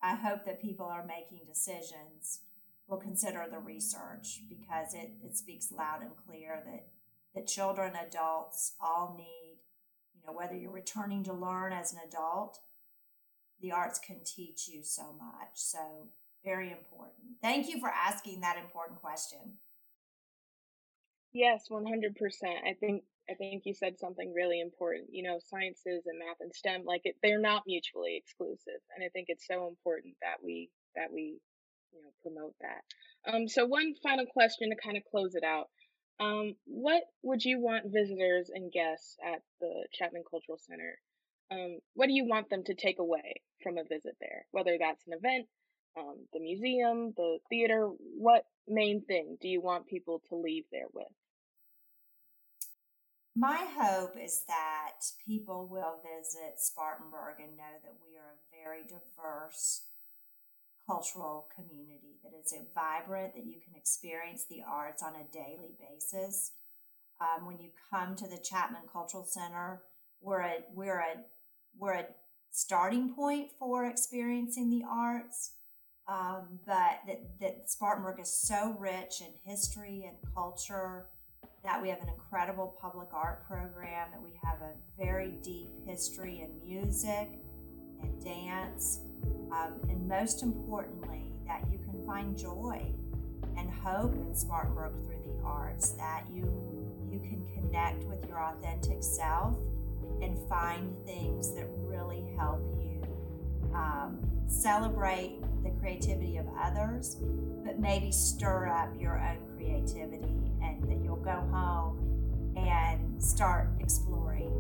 i 0.02 0.14
hope 0.14 0.44
that 0.44 0.60
people 0.60 0.86
are 0.86 1.04
making 1.06 1.40
decisions. 1.46 2.40
Will 2.86 2.96
consider 2.96 3.44
the 3.50 3.58
research 3.58 4.44
because 4.48 4.94
it, 4.94 5.10
it 5.22 5.36
speaks 5.36 5.70
loud 5.70 6.00
and 6.00 6.12
clear 6.26 6.62
that 6.64 6.86
that 7.34 7.46
children 7.46 7.92
adults 7.94 8.76
all 8.80 9.14
need 9.18 9.58
you 10.14 10.22
know 10.26 10.32
whether 10.32 10.56
you're 10.56 10.70
returning 10.70 11.22
to 11.24 11.34
learn 11.34 11.74
as 11.74 11.92
an 11.92 11.98
adult 12.08 12.60
the 13.60 13.72
arts 13.72 13.98
can 13.98 14.18
teach 14.24 14.68
you 14.68 14.82
so 14.82 15.14
much. 15.18 15.54
So 15.54 15.78
very 16.44 16.70
important. 16.70 17.38
Thank 17.42 17.68
you 17.68 17.80
for 17.80 17.88
asking 17.88 18.40
that 18.40 18.56
important 18.56 19.00
question. 19.00 19.38
Yes, 21.32 21.66
100%. 21.70 21.84
I 22.66 22.74
think 22.78 23.02
I 23.30 23.34
think 23.34 23.62
you 23.66 23.74
said 23.74 23.98
something 23.98 24.32
really 24.34 24.60
important. 24.60 25.08
You 25.12 25.22
know, 25.22 25.38
sciences 25.44 26.04
and 26.06 26.18
math 26.18 26.40
and 26.40 26.54
STEM 26.54 26.84
like 26.84 27.02
it 27.04 27.16
they're 27.22 27.40
not 27.40 27.64
mutually 27.66 28.16
exclusive 28.16 28.80
and 28.94 29.04
I 29.04 29.08
think 29.10 29.26
it's 29.28 29.46
so 29.46 29.68
important 29.68 30.14
that 30.22 30.42
we 30.42 30.70
that 30.96 31.12
we 31.12 31.38
you 31.92 32.02
know 32.02 32.10
promote 32.22 32.54
that. 32.60 33.32
Um 33.32 33.48
so 33.48 33.66
one 33.66 33.94
final 34.02 34.26
question 34.26 34.70
to 34.70 34.76
kind 34.76 34.96
of 34.96 35.04
close 35.10 35.34
it 35.34 35.44
out. 35.44 35.68
Um 36.20 36.54
what 36.66 37.02
would 37.22 37.44
you 37.44 37.60
want 37.60 37.92
visitors 37.92 38.50
and 38.52 38.72
guests 38.72 39.16
at 39.24 39.42
the 39.60 39.86
Chapman 39.92 40.24
Cultural 40.30 40.58
Center 40.58 40.98
um 41.50 41.78
what 41.94 42.06
do 42.06 42.12
you 42.14 42.26
want 42.26 42.50
them 42.50 42.64
to 42.64 42.74
take 42.74 42.98
away 42.98 43.42
from 43.62 43.78
a 43.78 43.84
visit 43.84 44.16
there? 44.20 44.46
Whether 44.52 44.76
that's 44.78 45.06
an 45.06 45.14
event, 45.14 45.46
um, 45.98 46.26
the 46.32 46.40
museum, 46.40 47.12
the 47.16 47.38
theater, 47.50 47.88
what 47.98 48.44
main 48.66 49.02
thing 49.04 49.36
do 49.40 49.48
you 49.48 49.60
want 49.60 49.86
people 49.86 50.22
to 50.28 50.36
leave 50.36 50.64
there 50.70 50.86
with? 50.92 51.08
My 53.38 53.68
hope 53.78 54.16
is 54.20 54.42
that 54.48 54.98
people 55.24 55.68
will 55.70 56.02
visit 56.02 56.54
Spartanburg 56.58 57.36
and 57.38 57.56
know 57.56 57.78
that 57.84 57.94
we 58.04 58.16
are 58.16 58.34
a 58.34 58.64
very 58.64 58.82
diverse 58.82 59.82
cultural 60.84 61.46
community, 61.54 62.18
that 62.24 62.32
it's 62.36 62.52
vibrant, 62.74 63.36
that 63.36 63.46
you 63.46 63.60
can 63.64 63.76
experience 63.76 64.44
the 64.50 64.64
arts 64.68 65.04
on 65.04 65.14
a 65.14 65.32
daily 65.32 65.76
basis. 65.78 66.50
Um, 67.20 67.46
when 67.46 67.60
you 67.60 67.68
come 67.88 68.16
to 68.16 68.26
the 68.26 68.38
Chapman 68.42 68.88
Cultural 68.92 69.24
Center, 69.24 69.82
we're 70.20 70.40
a, 70.40 70.54
we're 70.74 70.98
a, 70.98 71.22
we're 71.78 71.94
a 71.94 72.06
starting 72.50 73.14
point 73.14 73.52
for 73.56 73.84
experiencing 73.84 74.68
the 74.68 74.82
arts. 74.90 75.52
Um, 76.08 76.58
but 76.66 77.02
that, 77.06 77.38
that 77.40 77.70
Spartanburg 77.70 78.18
is 78.18 78.34
so 78.34 78.74
rich 78.80 79.20
in 79.20 79.28
history 79.48 80.04
and 80.08 80.16
culture 80.34 81.06
that 81.68 81.82
we 81.82 81.90
have 81.90 82.00
an 82.00 82.08
incredible 82.08 82.74
public 82.80 83.08
art 83.12 83.46
program, 83.46 84.08
that 84.10 84.22
we 84.22 84.32
have 84.42 84.56
a 84.62 84.72
very 84.98 85.32
deep 85.42 85.68
history 85.86 86.42
in 86.42 86.66
music 86.66 87.28
and 88.00 88.24
dance, 88.24 89.00
um, 89.52 89.74
and 89.90 90.08
most 90.08 90.42
importantly, 90.42 91.30
that 91.46 91.62
you 91.70 91.78
can 91.78 92.02
find 92.06 92.38
joy 92.38 92.90
and 93.58 93.70
hope 93.70 94.14
in 94.14 94.34
Spartanburg 94.34 94.94
through 94.96 95.20
the 95.26 95.44
arts, 95.44 95.90
that 95.90 96.24
you 96.32 96.42
you 97.06 97.18
can 97.18 97.44
connect 97.54 98.02
with 98.04 98.26
your 98.26 98.42
authentic 98.42 99.02
self 99.02 99.58
and 100.22 100.38
find 100.48 100.96
things 101.04 101.54
that 101.54 101.66
really 101.82 102.24
help 102.38 102.62
you 102.80 103.02
um, 103.74 104.18
celebrate 104.46 105.38
the 105.62 105.70
creativity 105.80 106.38
of 106.38 106.46
others, 106.58 107.18
but 107.62 107.78
maybe 107.78 108.10
stir 108.10 108.68
up 108.68 108.88
your 108.98 109.18
own 109.18 109.47
creativity 109.58 110.52
and 110.62 110.82
that 110.88 111.02
you'll 111.02 111.16
go 111.16 111.42
home 111.50 112.54
and 112.56 113.22
start 113.22 113.68
exploring, 113.80 114.52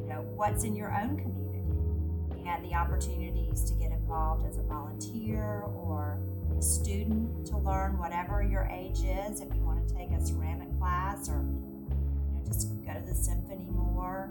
you 0.00 0.08
know, 0.08 0.24
what's 0.34 0.64
in 0.64 0.74
your 0.74 0.92
own 0.92 1.16
community 1.16 2.48
and 2.48 2.64
the 2.64 2.74
opportunities 2.74 3.64
to 3.64 3.74
get 3.74 3.90
involved 3.90 4.46
as 4.46 4.58
a 4.58 4.62
volunteer 4.62 5.62
or 5.84 6.18
a 6.56 6.62
student 6.62 7.46
to 7.46 7.58
learn 7.58 7.98
whatever 7.98 8.42
your 8.42 8.68
age 8.72 8.98
is. 8.98 9.40
If 9.40 9.52
you 9.54 9.62
want 9.62 9.86
to 9.86 9.94
take 9.94 10.10
a 10.12 10.24
ceramic 10.24 10.68
class 10.78 11.28
or 11.28 11.42
you 11.42 12.38
know, 12.38 12.42
just 12.46 12.68
go 12.86 12.94
to 12.94 13.00
the 13.04 13.14
symphony 13.14 13.66
more, 13.70 14.30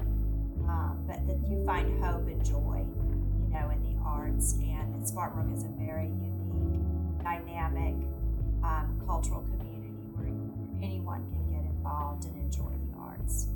um, 0.68 1.04
but 1.06 1.28
that 1.28 1.38
you 1.48 1.64
find 1.66 2.02
hope 2.02 2.28
and 2.28 2.44
joy, 2.44 2.86
you 3.42 3.54
know, 3.54 3.70
in 3.70 3.84
the 3.84 4.00
arts. 4.04 4.54
And 4.62 5.06
Spartanburg 5.06 5.56
is 5.58 5.66
a 5.66 5.70
very 5.78 6.08
unique, 6.08 7.22
dynamic 7.22 7.96
um, 8.64 9.02
cultural 9.06 9.42
community 9.42 9.55
where, 10.18 10.28
anyone 10.82 11.24
can 11.32 11.52
get 11.52 11.66
involved 11.70 12.26
and 12.26 12.36
enjoy 12.38 12.72
the 12.72 13.00
arts. 13.00 13.48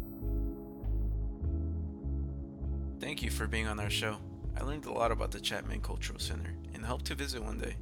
Thank 2.99 3.21
you 3.23 3.31
for 3.31 3.47
being 3.47 3.67
on 3.67 3.79
our 3.79 3.89
show. 3.89 4.17
I 4.57 4.63
learned 4.63 4.85
a 4.85 4.91
lot 4.91 5.11
about 5.11 5.31
the 5.31 5.39
Chapman 5.39 5.81
Cultural 5.81 6.19
Center 6.19 6.53
and 6.73 6.85
hope 6.85 7.03
to 7.03 7.15
visit 7.15 7.43
one 7.43 7.59
day. 7.59 7.77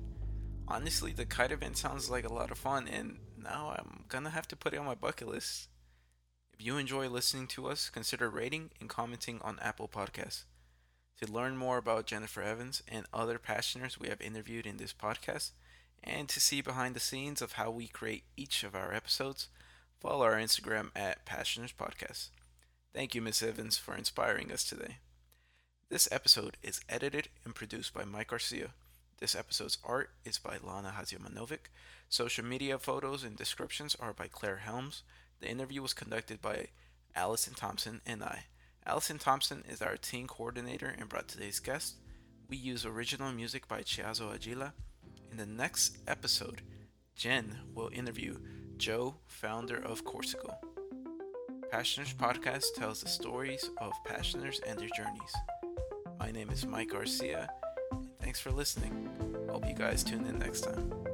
Honestly, 0.67 1.11
the 1.11 1.25
kite 1.25 1.51
event 1.51 1.77
sounds 1.77 2.09
like 2.09 2.25
a 2.25 2.33
lot 2.33 2.51
of 2.51 2.57
fun, 2.57 2.87
and 2.87 3.17
now 3.41 3.73
I'm 3.77 4.03
gonna 4.09 4.29
have 4.29 4.47
to 4.49 4.55
put 4.55 4.73
it 4.73 4.77
on 4.77 4.85
my 4.85 4.95
bucket 4.95 5.27
list. 5.27 5.69
If 6.53 6.65
you 6.65 6.77
enjoy 6.77 7.07
listening 7.07 7.47
to 7.47 7.67
us, 7.67 7.89
consider 7.89 8.29
rating 8.29 8.71
and 8.79 8.89
commenting 8.89 9.39
on 9.43 9.59
Apple 9.59 9.87
Podcasts. 9.87 10.43
To 11.21 11.31
learn 11.31 11.57
more 11.57 11.77
about 11.77 12.05
Jennifer 12.05 12.41
Evans 12.41 12.83
and 12.87 13.05
other 13.13 13.39
passioners 13.39 13.99
we 13.99 14.09
have 14.09 14.21
interviewed 14.21 14.67
in 14.67 14.77
this 14.77 14.93
podcast, 14.93 15.51
and 16.03 16.29
to 16.29 16.39
see 16.39 16.61
behind 16.61 16.95
the 16.95 16.99
scenes 16.99 17.41
of 17.41 17.53
how 17.53 17.69
we 17.71 17.87
create 17.87 18.23
each 18.35 18.63
of 18.63 18.75
our 18.75 18.93
episodes, 18.93 19.47
follow 19.99 20.23
our 20.23 20.35
Instagram 20.35 20.89
at 20.95 21.25
Passioners 21.25 21.73
Podcast. 21.77 22.29
Thank 22.93 23.13
you, 23.13 23.21
Miss 23.21 23.43
Evans, 23.43 23.77
for 23.77 23.95
inspiring 23.95 24.51
us 24.51 24.63
today. 24.63 24.97
This 25.89 26.07
episode 26.11 26.57
is 26.61 26.81
edited 26.89 27.29
and 27.45 27.55
produced 27.55 27.93
by 27.93 28.03
Mike 28.03 28.27
Garcia. 28.27 28.69
This 29.19 29.35
episode's 29.35 29.77
art 29.83 30.11
is 30.25 30.37
by 30.37 30.57
Lana 30.61 30.93
Haziamanovic. 30.97 31.69
Social 32.09 32.45
media 32.45 32.77
photos 32.77 33.23
and 33.23 33.35
descriptions 33.35 33.95
are 33.99 34.13
by 34.13 34.27
Claire 34.27 34.57
Helms. 34.57 35.03
The 35.39 35.49
interview 35.49 35.81
was 35.81 35.93
conducted 35.93 36.41
by 36.41 36.67
Allison 37.15 37.53
Thompson 37.53 38.01
and 38.05 38.23
I. 38.23 38.43
Allison 38.85 39.17
Thompson 39.17 39.63
is 39.67 39.81
our 39.81 39.97
team 39.97 40.27
coordinator 40.27 40.93
and 40.97 41.09
brought 41.09 41.27
today's 41.27 41.59
guest. 41.59 41.95
We 42.49 42.57
use 42.57 42.85
original 42.85 43.31
music 43.31 43.67
by 43.67 43.81
Chiazo 43.81 44.33
Agila. 44.33 44.73
In 45.31 45.37
the 45.37 45.45
next 45.45 45.97
episode, 46.07 46.61
Jen 47.15 47.57
will 47.73 47.89
interview 47.93 48.37
Joe, 48.77 49.15
founder 49.25 49.77
of 49.77 50.03
Corsico. 50.05 50.55
Passioners 51.71 52.13
Podcast 52.13 52.75
tells 52.75 53.01
the 53.01 53.09
stories 53.09 53.69
of 53.79 53.93
passioners 54.05 54.61
and 54.67 54.79
their 54.79 54.89
journeys. 54.95 55.33
My 56.19 56.31
name 56.31 56.49
is 56.49 56.65
Mike 56.65 56.91
Garcia, 56.91 57.49
thanks 58.21 58.39
for 58.39 58.51
listening. 58.51 59.09
Hope 59.49 59.67
you 59.67 59.73
guys 59.73 60.03
tune 60.03 60.25
in 60.25 60.37
next 60.39 60.61
time. 60.61 61.06